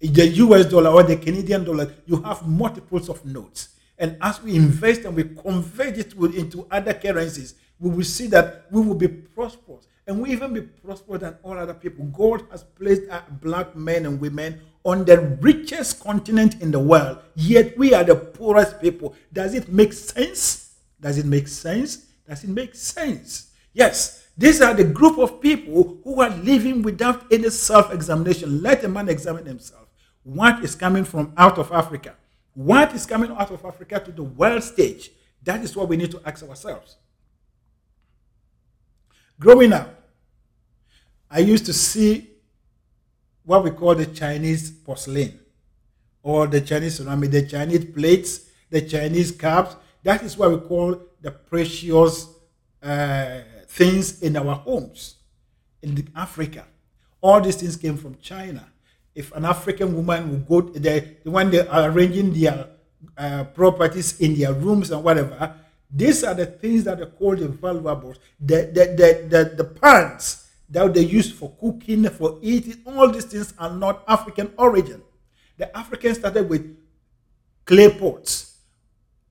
[0.00, 3.70] the US dollar or the Canadian dollar, you have multiples of notes.
[3.98, 8.66] And as we invest and we convert it into other currencies, we will see that
[8.70, 12.04] we will be prosperous and we even be prosperous than all other people.
[12.06, 13.02] God has placed
[13.40, 18.14] black men and women on the richest continent in the world, yet we are the
[18.14, 19.14] poorest people.
[19.32, 20.74] Does it make sense?
[21.00, 22.06] Does it make sense?
[22.28, 23.50] Does it make sense?
[23.74, 28.62] Yes, these are the group of people who are living without any self examination.
[28.62, 29.86] Let a man examine himself.
[30.22, 32.14] What is coming from out of Africa?
[32.54, 35.10] What is coming out of Africa to the world stage?
[35.42, 36.96] That is what we need to ask ourselves.
[39.38, 40.02] Growing up,
[41.30, 42.30] I used to see
[43.44, 45.38] what we call the Chinese porcelain
[46.22, 49.76] or the Chinese ceramic, the Chinese plates, the Chinese cups.
[50.04, 52.28] That is what we call the precious
[52.82, 53.40] uh,
[53.74, 55.16] things in our homes
[55.82, 56.64] in Africa.
[57.20, 58.64] All these things came from China.
[59.14, 62.68] If an African woman would go, the, when they are arranging their
[63.18, 65.54] uh, properties in their rooms and whatever,
[65.90, 68.18] these are the things that are called the valuables.
[68.40, 73.24] The, the, the, the, the pans that they use for cooking, for eating, all these
[73.24, 75.02] things are not African origin.
[75.56, 76.76] The Africans started with
[77.64, 78.56] clay pots.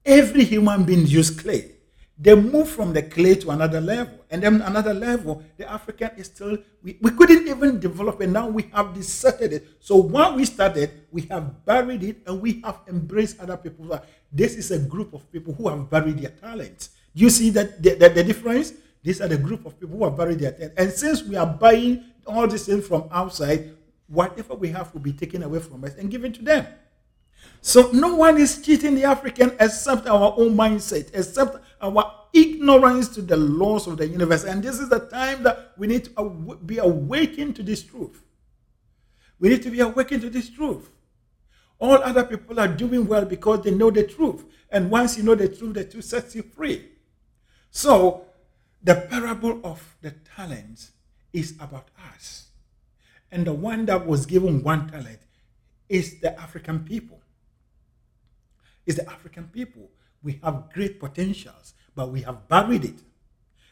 [0.06, 1.73] Every human being used clay.
[2.18, 4.20] They move from the clay to another level.
[4.30, 8.30] And then another level, the African is still, we, we couldn't even develop it.
[8.30, 9.68] Now we have deserted it.
[9.80, 14.00] So when we started, we have buried it and we have embraced other people.
[14.32, 16.90] This is a group of people who have buried their talents.
[17.16, 18.74] Do you see that the, the, the difference?
[19.02, 20.74] These are the group of people who have buried their tent.
[20.78, 23.76] And since we are buying all these things from outside,
[24.08, 26.68] whatever we have will be taken away from us and given to them.
[27.62, 33.22] So no one is cheating the African except our own mindset, except our ignorance to
[33.22, 34.44] the laws of the universe.
[34.44, 38.22] And this is the time that we need to be awakened to this truth.
[39.40, 40.90] We need to be awakened to this truth.
[41.80, 44.46] All other people are doing well because they know the truth.
[44.70, 46.86] And once you know the truth, the truth sets you free.
[47.72, 48.26] So,
[48.84, 50.92] the parable of the talents
[51.32, 52.48] is about us.
[53.32, 55.20] And the one that was given one talent
[55.90, 57.23] is the African people.
[58.86, 59.90] Is the African people.
[60.22, 63.00] We have great potentials, but we have buried it.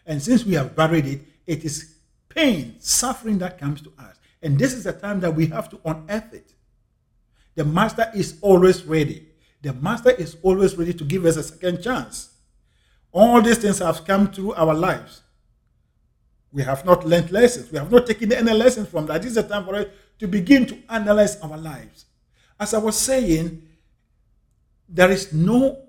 [0.06, 1.95] And since we have buried it, it is
[2.30, 4.17] pain, suffering that comes to us.
[4.41, 6.54] And this is the time that we have to unearth it.
[7.56, 9.28] The master is always ready.
[9.62, 12.30] The master is always ready to give us a second chance.
[13.12, 15.21] All these things have come through our lives.
[16.52, 17.71] We have not learned lessons.
[17.71, 19.21] We have not taken any lessons from that.
[19.21, 19.86] This is the time for us
[20.19, 22.06] to begin to analyze our lives.
[22.60, 23.62] As I was saying,
[24.91, 25.84] there is no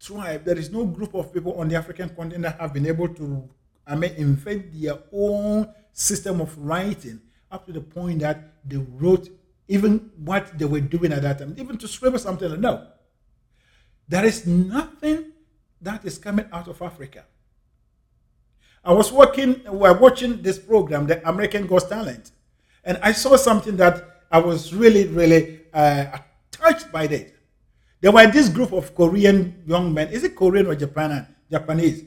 [0.00, 3.08] tribe, there is no group of people on the African continent that have been able
[3.08, 3.48] to,
[3.86, 9.28] I mean, invent their own system of writing up to the point that they wrote
[9.68, 12.60] even what they were doing at that time, even to scribble something.
[12.60, 12.88] No.
[14.08, 15.32] There is nothing
[15.80, 17.24] that is coming out of Africa.
[18.84, 22.32] I was working, we were watching this program, the American Got Talent,
[22.82, 26.18] and I saw something that I was really, really uh,
[26.50, 27.36] touched by it.
[28.00, 30.08] There were this group of Korean young men.
[30.08, 31.26] Is it Korean or Japan?
[31.50, 32.04] Japanese.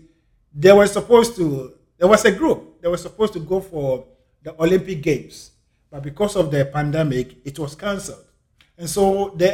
[0.53, 1.73] They were supposed to.
[1.97, 2.81] There was a group.
[2.81, 4.05] They were supposed to go for
[4.41, 5.51] the Olympic Games,
[5.89, 8.25] but because of the pandemic, it was cancelled.
[8.77, 9.51] And so they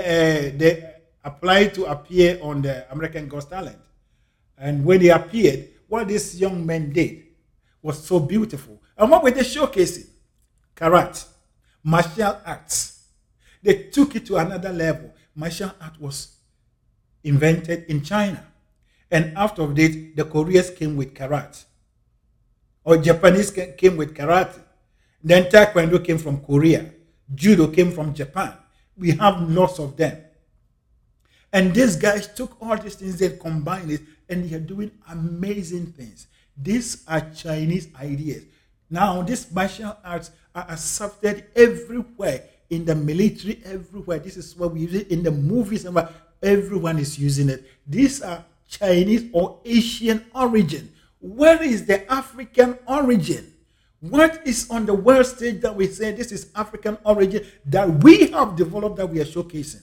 [0.54, 3.80] uh, they applied to appear on the American Got Talent.
[4.58, 7.23] And when they appeared, what these young men did
[7.82, 8.82] was so beautiful.
[8.97, 10.08] And what were they showcasing?
[10.75, 11.25] Karate,
[11.84, 13.08] martial arts.
[13.62, 15.13] They took it to another level.
[15.39, 16.36] Martial art was
[17.23, 18.45] invented in China.
[19.10, 21.63] And after that, the Koreans came with karate.
[22.84, 24.60] Or Japanese came with karate.
[25.23, 26.91] Then Taekwondo came from Korea.
[27.34, 28.54] Judo came from Japan.
[28.97, 30.17] We have lots of them.
[31.54, 35.93] And these guys took all these things, they combined it, and they are doing amazing
[35.93, 36.28] things.
[36.56, 38.43] These are Chinese ideas.
[38.89, 44.19] Now, these martial arts are accepted everywhere in the military, everywhere.
[44.19, 45.97] This is what we use it in the movies, and
[46.41, 47.65] everyone is using it.
[47.86, 50.91] These are Chinese or Asian origin.
[51.19, 53.53] Where is the African origin?
[53.99, 58.27] What is on the world stage that we say this is African origin that we
[58.27, 59.82] have developed that we are showcasing?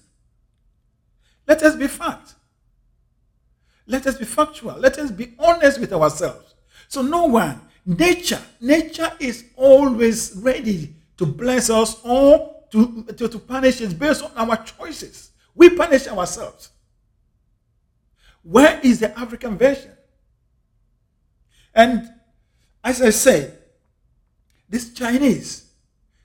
[1.46, 2.34] Let us be fact.
[3.86, 4.76] Let us be factual.
[4.78, 6.54] Let us be honest with ourselves.
[6.88, 13.38] So, no one, nature, nature is always ready to bless us or to, to, to
[13.38, 15.30] punish is based on our choices.
[15.54, 16.70] We punish ourselves.
[18.42, 19.92] Where is the African version?
[21.74, 22.10] And
[22.84, 23.58] as I said,
[24.68, 25.70] these Chinese,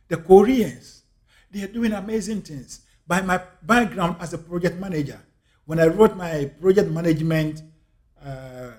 [0.10, 1.04] the Koreans,
[1.50, 2.82] they are doing amazing things.
[3.08, 5.20] By my background as a project manager,
[5.66, 7.62] when I wrote my project management
[8.24, 8.72] uh,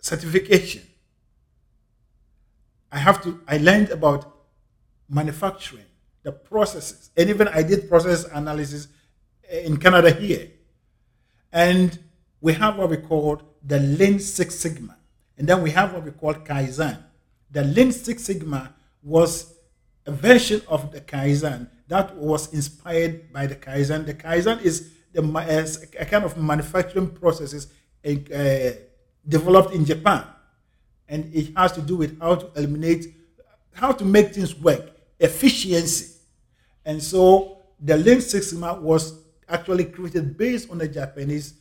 [0.00, 0.82] certification,
[2.90, 3.40] I have to.
[3.48, 4.30] I learned about
[5.08, 5.86] manufacturing,
[6.22, 8.88] the processes, and even I did process analysis
[9.50, 10.50] in Canada here,
[11.52, 11.98] and
[12.40, 14.96] we have what we call the Lean Six Sigma,
[15.36, 16.98] and then we have what we call Kaizen.
[17.50, 19.54] The Lean Six Sigma was
[20.06, 24.06] a version of the Kaizen that was inspired by the Kaizen.
[24.06, 25.22] The Kaizen is the,
[25.98, 27.66] a kind of manufacturing processes
[28.04, 28.70] uh,
[29.28, 30.24] developed in Japan,
[31.08, 33.14] and it has to do with how to eliminate,
[33.74, 34.91] how to make things work,
[35.22, 36.18] efficiency,
[36.84, 39.14] and so the Lean Six Sigma was
[39.48, 41.54] actually created based on the Japanese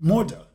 [0.00, 0.46] model,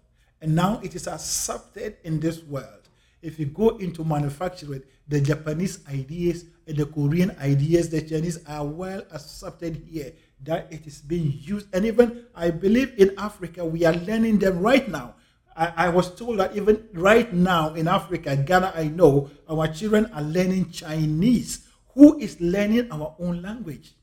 [0.41, 2.89] and now it is accepted in this world.
[3.21, 8.65] If you go into manufacturing, the Japanese ideas and the Korean ideas, the Chinese are
[8.65, 10.13] well accepted here
[10.43, 11.67] that it is being used.
[11.73, 15.15] And even I believe in Africa, we are learning them right now.
[15.55, 20.07] I, I, was told that even right now in Africa, Ghana, I know our children
[20.13, 21.64] are learning Chinese.
[21.95, 23.95] Who is learning our own language?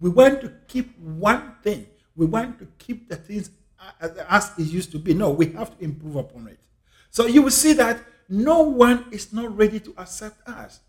[0.00, 1.86] We want to keep one thing.
[2.16, 3.50] We want to keep the things
[4.28, 5.14] as, it used to be.
[5.14, 6.60] No, we have to improve upon it.
[7.10, 10.80] So you will see that no one is not ready to accept us.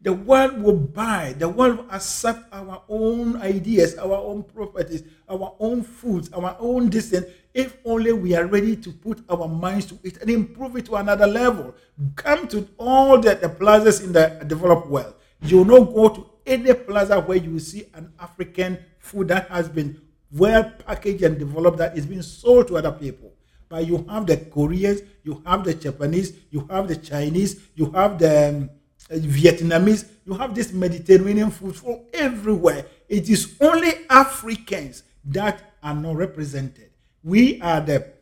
[0.00, 5.56] The world will buy, the world will accept our own ideas, our own properties, our
[5.58, 9.98] own foods, our own distance, if only we are ready to put our minds to
[10.04, 11.74] it and improve it to another level.
[12.16, 15.14] Come to all the, the in the developed world.
[15.44, 19.48] You will not go to any plaza where you will see an African food that
[19.48, 20.00] has been
[20.32, 23.32] well packaged and developed that is being sold to other people.
[23.68, 28.18] But you have the Koreans, you have the Japanese, you have the Chinese, you have
[28.18, 28.70] the um,
[29.10, 32.86] Vietnamese, you have this Mediterranean food from everywhere.
[33.08, 36.90] It is only Africans that are not represented.
[37.22, 38.12] We are the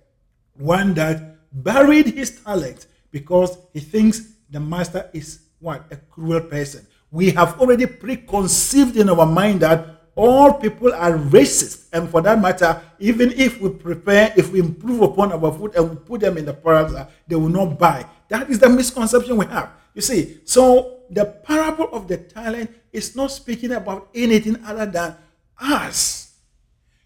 [0.54, 5.84] one that buried his talent because he thinks the master is what?
[5.92, 6.86] A cruel person.
[7.12, 11.88] We have already preconceived in our mind that all people are racist.
[11.92, 15.90] And for that matter, even if we prepare, if we improve upon our food and
[15.90, 18.06] we put them in the parlor, uh, they will not buy.
[18.28, 19.70] That is the misconception we have.
[19.94, 25.14] You see, so the parable of the talent is not speaking about anything other than
[25.60, 26.32] us.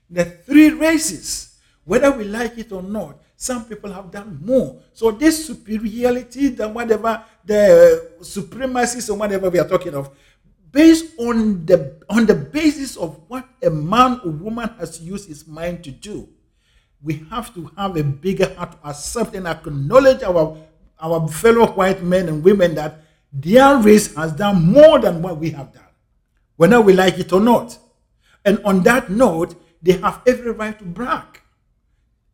[0.09, 4.81] The three races, whether we like it or not, some people have done more.
[4.95, 10.11] So this superiority, the whatever, the supremacy or whatever we are talking of,
[10.71, 15.47] based on the on the basis of what a man or woman has used his
[15.47, 16.29] mind to do,
[17.03, 20.59] we have to have a bigger heart to accept and acknowledge our
[21.01, 23.01] our fellow white men and women that
[23.33, 25.83] their race has done more than what we have done,
[26.57, 27.79] whether we like it or not.
[28.45, 31.41] And on that note, they have every right to brag.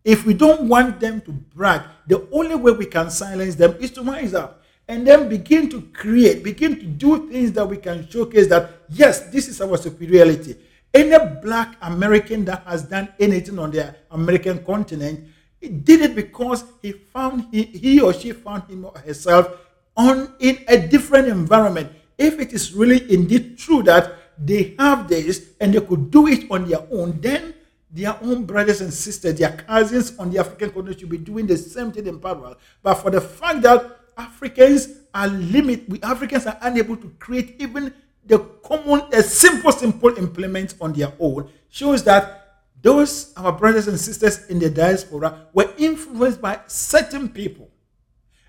[0.05, 3.91] If we don't want them to brag, the only way we can silence them is
[3.93, 8.09] to rise up and then begin to create, begin to do things that we can
[8.09, 10.57] showcase that, yes, this is our superiority.
[10.93, 15.25] Any black American that has done anything on the American continent,
[15.61, 19.49] he did it because he found he, he or she found him or herself
[19.97, 21.91] on in a different environment.
[22.19, 26.51] If it is really indeed true that they have this and they could do it
[26.51, 27.55] on their own, then
[27.91, 31.57] their own brothers and sisters, their cousins on the African continent should be doing the
[31.57, 32.57] same thing in parallel.
[32.83, 37.93] But for the fact that Africans are limit, we Africans are unable to create even
[38.25, 42.39] the common, a simple, simple implement on their own, shows that
[42.81, 47.69] those our brothers and sisters in the diaspora were influenced by certain people.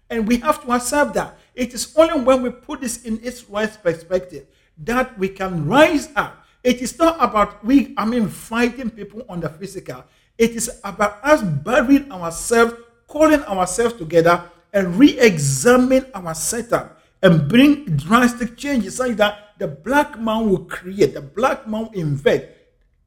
[0.09, 1.37] And we have to accept that.
[1.55, 4.45] It is only when we put this in its right perspective
[4.85, 9.41] that we can rise up it is not about we, I mean, fighting people on
[9.41, 10.05] the physical.
[10.37, 17.85] It is about us burying ourselves, calling ourselves together, and re-examine our setup and bring
[17.85, 22.45] drastic changes such that the black man will create, the black man will invent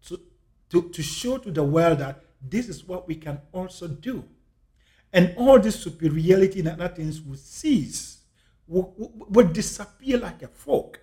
[0.07, 0.19] to,
[0.71, 4.25] to, to show to the world that this is what we can also do.
[5.13, 8.19] And all this superiority and other things will cease,
[8.67, 10.99] will, will, disappear like a fog.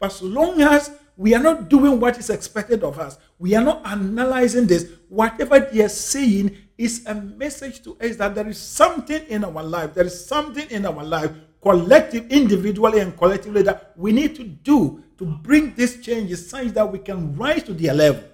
[0.00, 3.18] But so long as we are not doing what is expected of us.
[3.38, 4.90] We are not analyzing this.
[5.08, 9.62] Whatever they are saying is a message to us that there is something in our
[9.62, 9.94] life.
[9.94, 11.30] There is something in our life,
[11.60, 16.90] collective, individually, and collectively, that we need to do to bring this change such that
[16.90, 18.24] we can rise to their level.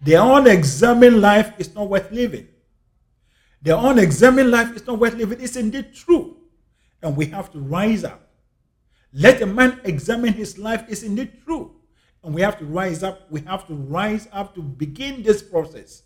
[0.00, 2.48] The unexamined life is not worth living.
[3.62, 5.40] The unexamined life is not worth living.
[5.40, 6.36] It's indeed true.
[7.02, 8.28] And we have to rise up
[9.12, 10.84] let a man examine his life.
[10.88, 11.72] Is indeed true?
[12.22, 13.30] And we have to rise up.
[13.30, 16.02] We have to rise up to begin this process.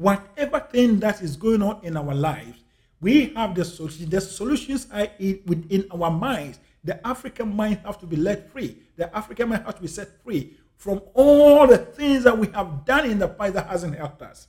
[0.00, 2.64] Whatever thing that is going on in our lives,
[3.02, 4.08] we have the solutions.
[4.08, 6.58] The solutions are in, within our minds.
[6.82, 8.78] The African mind have to be let free.
[8.96, 12.86] The African mind has to be set free from all the things that we have
[12.86, 14.48] done in the past that hasn't helped us.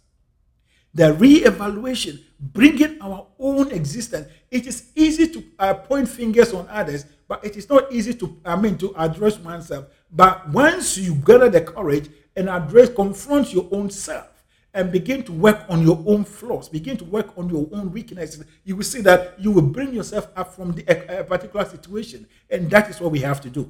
[0.93, 4.29] The re-evaluation, bringing our own existence.
[4.49, 8.39] It is easy to uh, point fingers on others, but it is not easy to,
[8.45, 9.87] I mean, to address oneself.
[10.09, 14.30] But once you gather the courage and address, confront your own self
[14.73, 18.43] and begin to work on your own flaws, begin to work on your own weaknesses,
[18.63, 22.27] you will see that you will bring yourself up from the, a, a particular situation.
[22.49, 23.69] And that is what we have to do.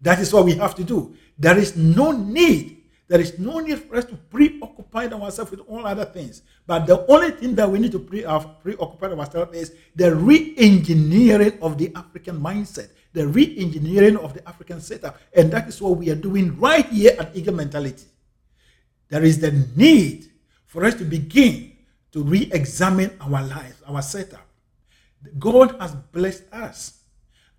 [0.00, 1.14] That is what we have to do.
[1.38, 2.82] There is no need
[3.12, 6.40] there is no need for us to preoccupy ourselves with all other things.
[6.66, 10.54] But the only thing that we need to pre- uh, preoccupy ourselves is the re
[10.56, 15.18] engineering of the African mindset, the re engineering of the African setup.
[15.36, 18.06] And that is what we are doing right here at Eagle Mentality.
[19.12, 20.30] There is the need
[20.64, 21.72] for us to begin
[22.12, 24.46] to re examine our lives, our setup.
[25.38, 27.00] God has blessed us.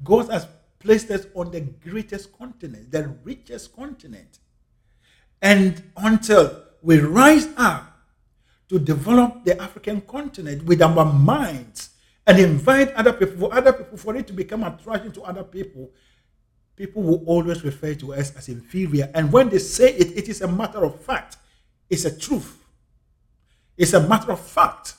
[0.04, 0.48] God has
[0.80, 4.40] placed us on the greatest continent, the richest continent.
[5.44, 8.00] And until we rise up
[8.70, 11.92] to develop the African continent with our minds
[12.26, 15.92] and invite other people, for other people, for it to become attractive to other people,
[16.76, 19.12] people will always refer to us as inferior.
[19.14, 21.38] And when they say it, it is a matter of fact.
[21.90, 22.60] It's a truth.
[23.78, 24.96] It's a matter of fact.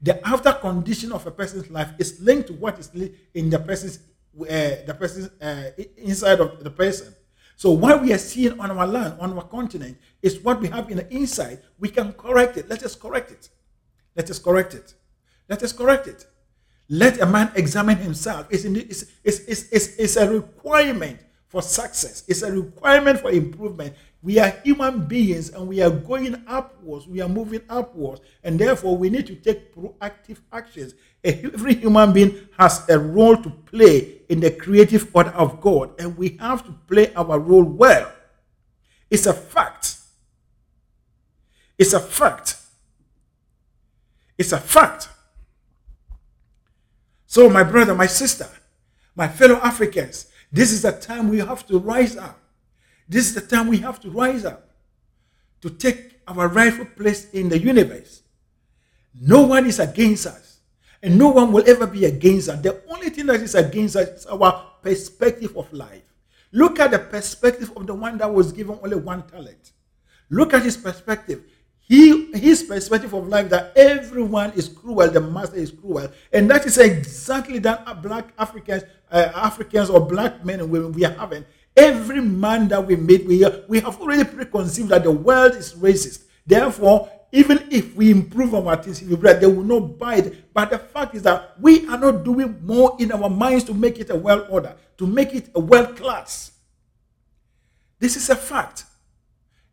[0.00, 2.90] The outer condition of a person's life is linked to what is
[3.34, 3.98] in the person's
[4.40, 7.14] uh, the person's uh, inside of the person.
[7.56, 10.90] So what we are seeing on our land, on our continent, is what we have
[10.90, 11.60] in the inside.
[11.78, 12.68] We can correct it.
[12.68, 13.50] Let us correct it.
[14.16, 14.94] Let us correct it.
[15.48, 16.26] Let us correct it.
[16.88, 18.46] Let a man examine himself.
[18.50, 22.24] It's, it's, it's, it's, it's, it's a requirement for success.
[22.26, 23.94] It's a requirement for improvement.
[24.22, 27.08] We are human beings and we are going upwards.
[27.08, 28.20] We are moving upwards.
[28.44, 30.94] And therefore, we need to take proactive actions.
[31.24, 36.00] Every human being has a role to play in the creative order of God.
[36.00, 38.12] And we have to play our role well.
[39.10, 39.96] It's a fact.
[41.76, 42.58] It's a fact.
[44.38, 45.08] It's a fact.
[47.26, 48.48] So, my brother, my sister,
[49.16, 52.38] my fellow Africans, this is the time we have to rise up.
[53.12, 54.70] This is the time we have to rise up
[55.60, 58.22] to take our rightful place in the universe.
[59.20, 60.60] No one is against us,
[61.02, 62.62] and no one will ever be against us.
[62.62, 66.00] The only thing that is against us is our perspective of life.
[66.52, 69.72] Look at the perspective of the one that was given only one talent.
[70.30, 71.44] Look at his perspective.
[71.80, 76.64] He, his perspective of life that everyone is cruel, the master is cruel, and that
[76.64, 81.44] is exactly that black Africans, uh, Africans or black men and women we are having.
[81.76, 86.24] Every man that we meet, we, we have already preconceived that the world is racist.
[86.46, 90.52] Therefore, even if we improve our things, if we bread, they will not buy it.
[90.52, 93.98] But the fact is that we are not doing more in our minds to make
[93.98, 96.52] it a world order, to make it a world class.
[97.98, 98.84] This is a fact.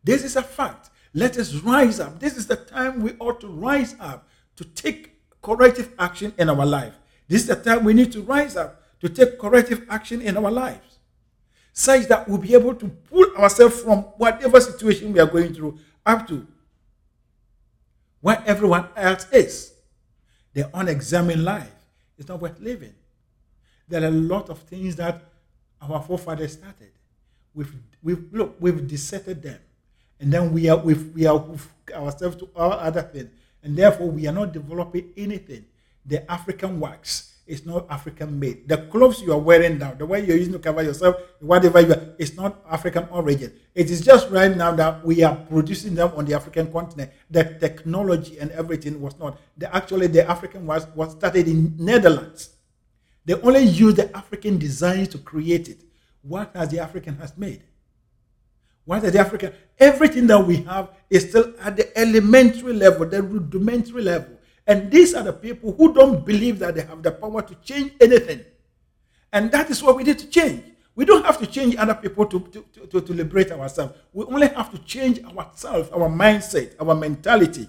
[0.02, 0.88] This is a fact.
[1.12, 2.18] Let us rise up.
[2.18, 4.26] This is the time we ought to rise up
[4.56, 6.94] to take corrective action in our life.
[7.28, 10.50] This is the time we need to rise up to take corrective action in our
[10.50, 10.89] lives
[11.72, 15.78] such that we'll be able to pull ourselves from whatever situation we are going through
[16.04, 16.46] up to
[18.20, 19.72] where everyone else is.
[20.52, 21.72] The unexamined life
[22.18, 22.94] is not worth living.
[23.88, 25.22] There are a lot of things that
[25.80, 26.90] our forefathers started.
[27.54, 29.58] We've, we've look, we've deserted them.
[30.20, 31.44] And then we are we've, we are
[31.94, 33.30] ourselves to all other things.
[33.62, 35.64] And therefore we are not developing anything.
[36.04, 38.68] The African wax it's not African made.
[38.68, 41.92] The clothes you are wearing now, the way you're using to cover yourself, whatever you
[41.92, 43.52] are, it's not African origin.
[43.74, 47.10] It is just right now that we are producing them on the African continent.
[47.28, 49.38] The technology and everything was not.
[49.58, 52.50] The, actually, the African was, was started in Netherlands.
[53.24, 55.82] They only use the African designs to create it.
[56.22, 57.64] What has the African has made?
[58.84, 59.52] What has the African?
[59.78, 64.36] Everything that we have is still at the elementary level, the rudimentary level.
[64.70, 67.90] And these are the people who don't believe that they have the power to change
[68.00, 68.44] anything.
[69.32, 70.62] And that is what we need to change.
[70.94, 73.94] We don't have to change other people to, to, to, to liberate ourselves.
[74.12, 77.68] We only have to change ourselves, our mindset, our mentality.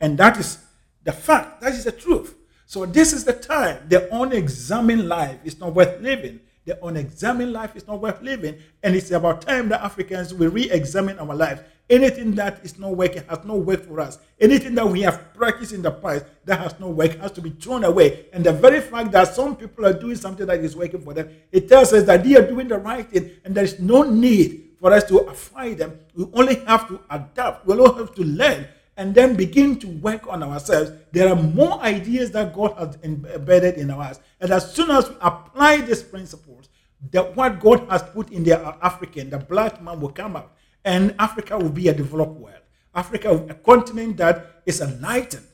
[0.00, 0.58] And that is
[1.02, 1.60] the fact.
[1.60, 2.36] That is the truth.
[2.66, 3.88] So this is the time.
[3.88, 6.38] The unexamined life is not worth living.
[6.66, 8.58] The unexamined life is not worth living.
[8.84, 13.22] And it's about time that Africans will re-examine our lives Anything that is not working
[13.28, 14.18] has not worked for us.
[14.38, 17.50] Anything that we have practiced in the past that has not worked has to be
[17.50, 18.26] thrown away.
[18.32, 21.30] And the very fact that some people are doing something that is working for them,
[21.50, 24.72] it tells us that they are doing the right thing and there is no need
[24.78, 25.98] for us to affine them.
[26.14, 27.66] We only have to adapt.
[27.66, 28.68] We only have to learn
[28.98, 30.92] and then begin to work on ourselves.
[31.12, 34.20] There are more ideas that God has embedded in us.
[34.40, 36.68] And as soon as we apply these principles,
[37.12, 40.52] that what God has put in the African, the black man will come out
[40.88, 42.62] and Africa will be a developed world.
[42.94, 45.46] Africa, a continent that is enlightened.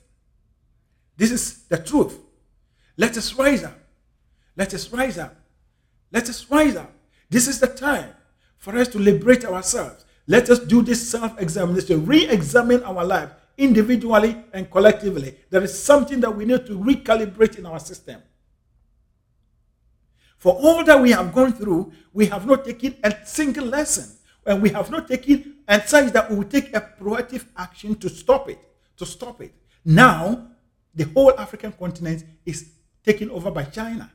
[1.16, 2.16] This is the truth.
[2.97, 3.76] Let us rise up.
[4.57, 5.35] Let us rise up.
[6.12, 6.93] Let us rise up.
[7.28, 8.11] This is the time
[8.59, 10.05] for us to liberate ourselves.
[10.28, 15.35] Let us do this self examination, re examine our life individually and collectively.
[15.51, 18.22] There is something that we need to recalibrate in our system.
[20.39, 24.16] For all that we have gone through, we have not taken a single lesson
[24.47, 28.09] and we have not taken and such that we will take a proactive action to
[28.09, 28.59] stop it,
[28.97, 29.53] to stop it.
[29.84, 30.49] Now,
[30.95, 32.70] the whole African continent is
[33.05, 34.11] taken over by China.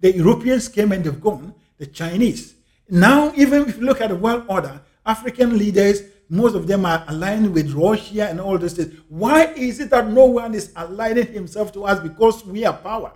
[0.00, 2.54] The Europeans came and they've gone, the Chinese.
[2.88, 7.04] Now, even if you look at the world order, African leaders, most of them are
[7.08, 8.78] aligned with Russia and all this.
[9.08, 13.12] Why is it that no one is aligning himself to us because we are power?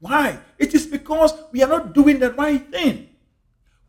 [0.00, 0.38] Why?
[0.58, 3.08] It is because we are not doing the right thing.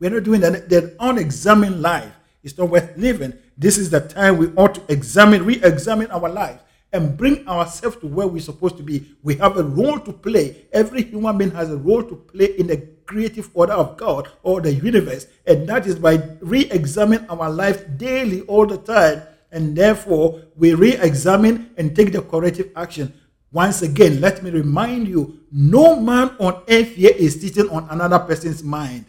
[0.03, 0.67] We're not doing that.
[0.67, 2.11] That unexamined life
[2.43, 3.35] is not worth living.
[3.57, 7.95] This is the time we ought to examine, re examine our lives and bring ourselves
[7.97, 9.15] to where we're supposed to be.
[9.23, 10.65] We have a role to play.
[10.73, 14.59] Every human being has a role to play in the creative order of God or
[14.59, 15.27] the universe.
[15.47, 19.21] And that is by re examining our life daily, all the time.
[19.53, 23.13] And therefore, we re examine and take the corrective action.
[23.53, 28.19] Once again, let me remind you no man on earth here is sitting on another
[28.19, 29.05] person's mind.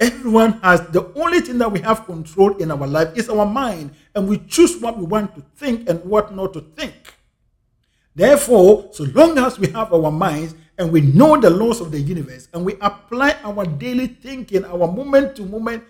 [0.00, 3.90] Everyone has the only thing that we have control in our life is our mind,
[4.14, 6.94] and we choose what we want to think and what not to think.
[8.14, 12.00] Therefore, so long as we have our minds and we know the laws of the
[12.00, 15.84] universe and we apply our daily thinking, our moment to moment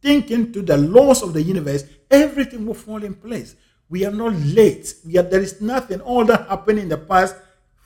[0.00, 3.54] thinking to the laws of the universe, everything will fall in place.
[3.90, 4.94] We are not late.
[5.04, 6.00] We are, there is nothing.
[6.00, 7.34] All that happened in the past,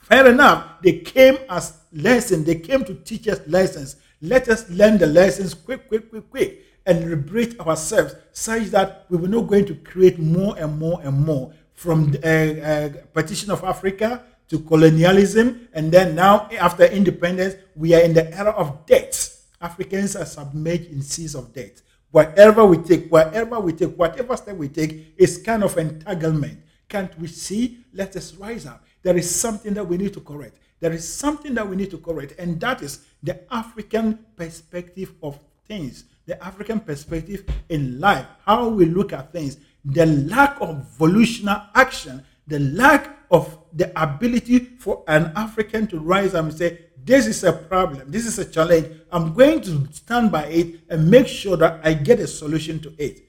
[0.03, 0.83] fair enough.
[0.83, 2.45] They came as lessons.
[2.45, 3.97] They came to teach us lessons.
[4.25, 9.17] Let us learn the lessons quick, quick, quick, quick, and liberate ourselves such that we
[9.17, 13.51] were not going to create more and more and more from the uh, uh, partition
[13.51, 18.87] of Africa to colonialism, and then now after independence, we are in the era of
[18.87, 19.29] debt.
[19.61, 21.83] Africans are submerged in seas of debt.
[22.13, 26.61] Whatever we take, wherever we take, whatever step we take is kind of entanglement.
[26.89, 27.79] Can't we see?
[27.93, 28.85] Let us rise up.
[29.03, 30.59] There is something that we need to correct.
[30.79, 35.39] There is something that we need to correct, and that is the African perspective of
[35.67, 41.61] things, the African perspective in life, how we look at things, the lack of volitional
[41.75, 47.43] action, the lack of the ability for an African to rise and say, this is
[47.43, 48.89] a problem, this is a challenge.
[49.11, 52.95] I'm going to stand by it and make sure that I get a solution to
[52.99, 53.23] it.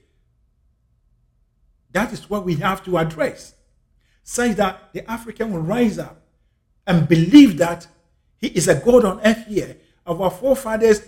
[1.90, 3.54] That is what we have to address.
[4.22, 6.20] Say that the African will rise up
[6.86, 7.86] and believe that
[8.38, 9.76] he is a God on earth here.
[10.06, 11.02] Our forefathers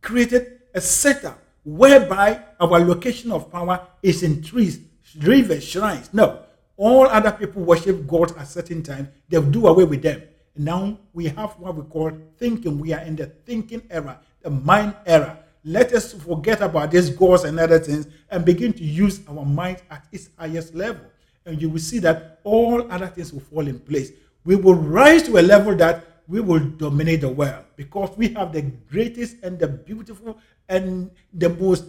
[0.00, 4.80] created a setup whereby our location of power is in trees,
[5.20, 6.10] rivers, shrines.
[6.12, 6.40] No,
[6.76, 9.08] all other people worship God at certain time.
[9.28, 10.22] They'll do away with them.
[10.56, 12.78] Now we have what we call thinking.
[12.78, 15.38] We are in the thinking era, the mind era.
[15.64, 19.78] Let us forget about these gods and other things and begin to use our mind
[19.90, 21.06] at its highest level.
[21.46, 24.12] And you will see that all other things will fall in place.
[24.44, 28.52] We will rise to a level that we will dominate the world because we have
[28.52, 31.84] the greatest and the beautiful and the most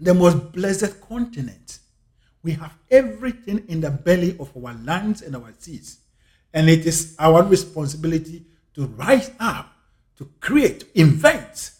[0.00, 1.80] the most blessed continent.
[2.42, 5.98] We have everything in the belly of our lands and our seas.
[6.54, 9.72] And it is our responsibility to rise up,
[10.18, 11.72] to create, invent,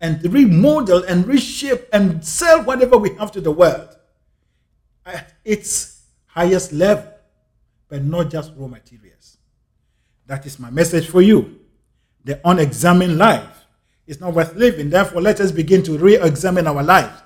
[0.00, 3.96] and remodel and reshape and sell whatever we have to the world
[5.04, 7.12] at its highest level,
[7.88, 9.36] but not just raw materials.
[10.30, 11.58] That is my message for you.
[12.22, 13.66] The unexamined life
[14.06, 14.88] is not worth living.
[14.88, 17.20] Therefore, let us begin to re examine our lives.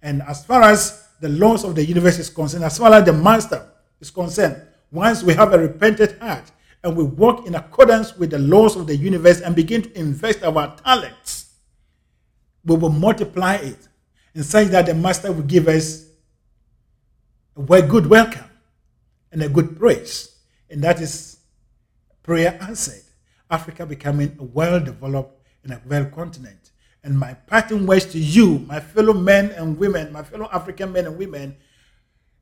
[0.00, 3.12] And as far as the laws of the universe is concerned, as far as the
[3.12, 3.66] master
[3.98, 6.52] is concerned, once we have a repentant heart
[6.84, 10.44] and we walk in accordance with the laws of the universe and begin to invest
[10.44, 11.54] our talents,
[12.64, 13.88] we will multiply it
[14.32, 16.06] in such that the Master will give us
[17.56, 18.48] a good welcome
[19.32, 20.36] and a good praise.
[20.70, 21.33] And that is
[22.24, 23.02] prayer answered.
[23.48, 26.72] Africa becoming a well developed and a well continent.
[27.04, 31.06] And my parting words to you, my fellow men and women, my fellow African men
[31.06, 31.54] and women,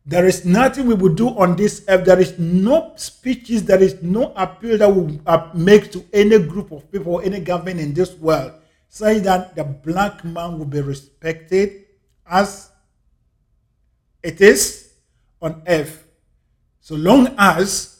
[0.06, 2.04] there is nothing we will do on this earth.
[2.04, 6.72] There is no speeches, there is no appeal that we uh, make to any group
[6.72, 8.52] of people, any government in this world,
[8.88, 11.84] saying that the black man will be respected
[12.26, 12.70] as
[14.22, 14.92] it is
[15.40, 16.06] on earth,
[16.80, 17.91] so long as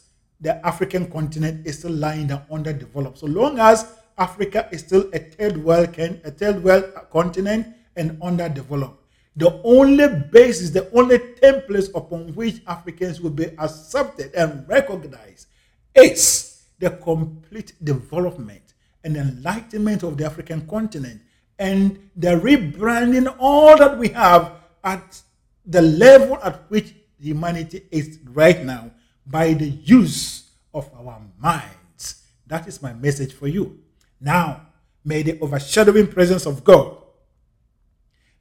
[0.42, 3.86] the African continent is still lying down underdeveloped, so long as
[4.18, 7.66] Africa is still a third world, a third world continent
[7.96, 9.02] and underdeveloped
[9.36, 15.46] the only basis, the only templates upon which Africans will be accepted and recognized
[15.94, 18.74] is the complete development
[19.04, 21.22] and enlightenment of the African continent
[21.58, 24.52] and the rebranding all that we have
[24.84, 25.22] at
[25.64, 28.90] the level at which humanity is right now
[29.26, 32.24] by the use of our minds.
[32.46, 33.80] That is my message for you.
[34.20, 34.66] Now,
[35.04, 36.96] may the overshadowing presence of God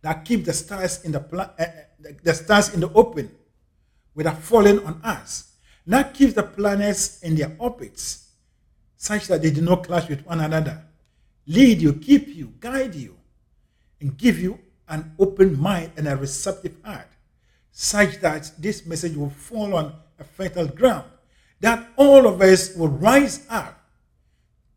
[0.01, 1.65] that keep the stars in the, uh,
[2.23, 3.31] the stars in the open
[4.15, 5.53] without falling on us.
[5.85, 8.29] That keeps the planets in their orbits
[8.97, 10.83] such that they do not clash with one another.
[11.47, 13.17] Lead you, keep you, guide you,
[13.99, 17.07] and give you an open mind and a receptive heart,
[17.71, 21.05] such that this message will fall on a fertile ground.
[21.59, 23.77] That all of us will rise up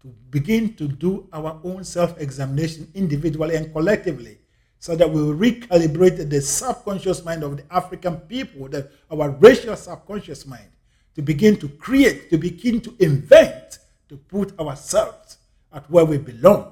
[0.02, 4.38] to begin to do our own self examination individually and collectively
[4.78, 9.74] so that we will recalibrate the subconscious mind of the African people, that our racial
[9.76, 10.68] subconscious mind,
[11.14, 13.78] to begin to create, to begin to invent,
[14.10, 15.38] to put ourselves
[15.72, 16.70] at where we belong.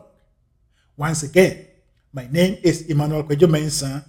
[0.94, 1.66] Once again,
[2.12, 4.04] my name is Emmanuel Kwejo Mensah.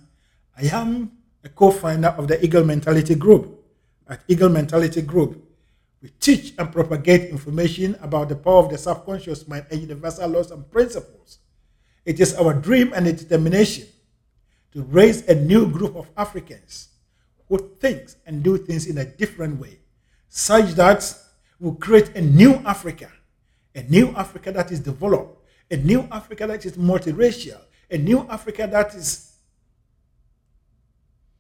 [0.58, 1.10] I am
[1.42, 3.63] a co-founder of the Eagle Mentality Group.
[4.14, 5.44] At Eagle Mentality Group,
[6.00, 10.52] we teach and propagate information about the power of the subconscious mind and universal laws
[10.52, 11.40] and principles.
[12.06, 13.88] It is our dream and determination
[14.74, 16.90] to raise a new group of Africans
[17.50, 19.80] who think and do things in a different way,
[20.30, 21.12] such that
[21.60, 23.12] we'll create a new Africa,
[23.74, 28.68] a new Africa that is developed, a new Africa that is multiracial, a new Africa
[28.68, 29.38] that is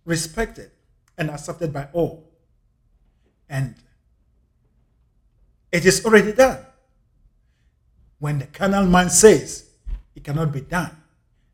[0.05, 0.71] respected
[1.19, 2.22] and accepted by all.
[3.53, 3.75] And
[5.71, 6.57] it is already done.
[8.17, 9.69] When the carnal man says
[10.15, 10.89] it cannot be done,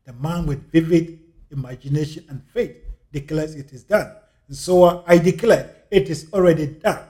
[0.06, 1.18] the man with vivid
[1.50, 2.74] imagination and faith
[3.12, 4.10] declares it is done.
[4.48, 7.04] And so I declare it is already done.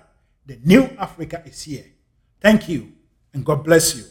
[0.47, 1.87] The new Africa is here.
[2.41, 2.93] Thank you,
[3.33, 4.05] and God bless you.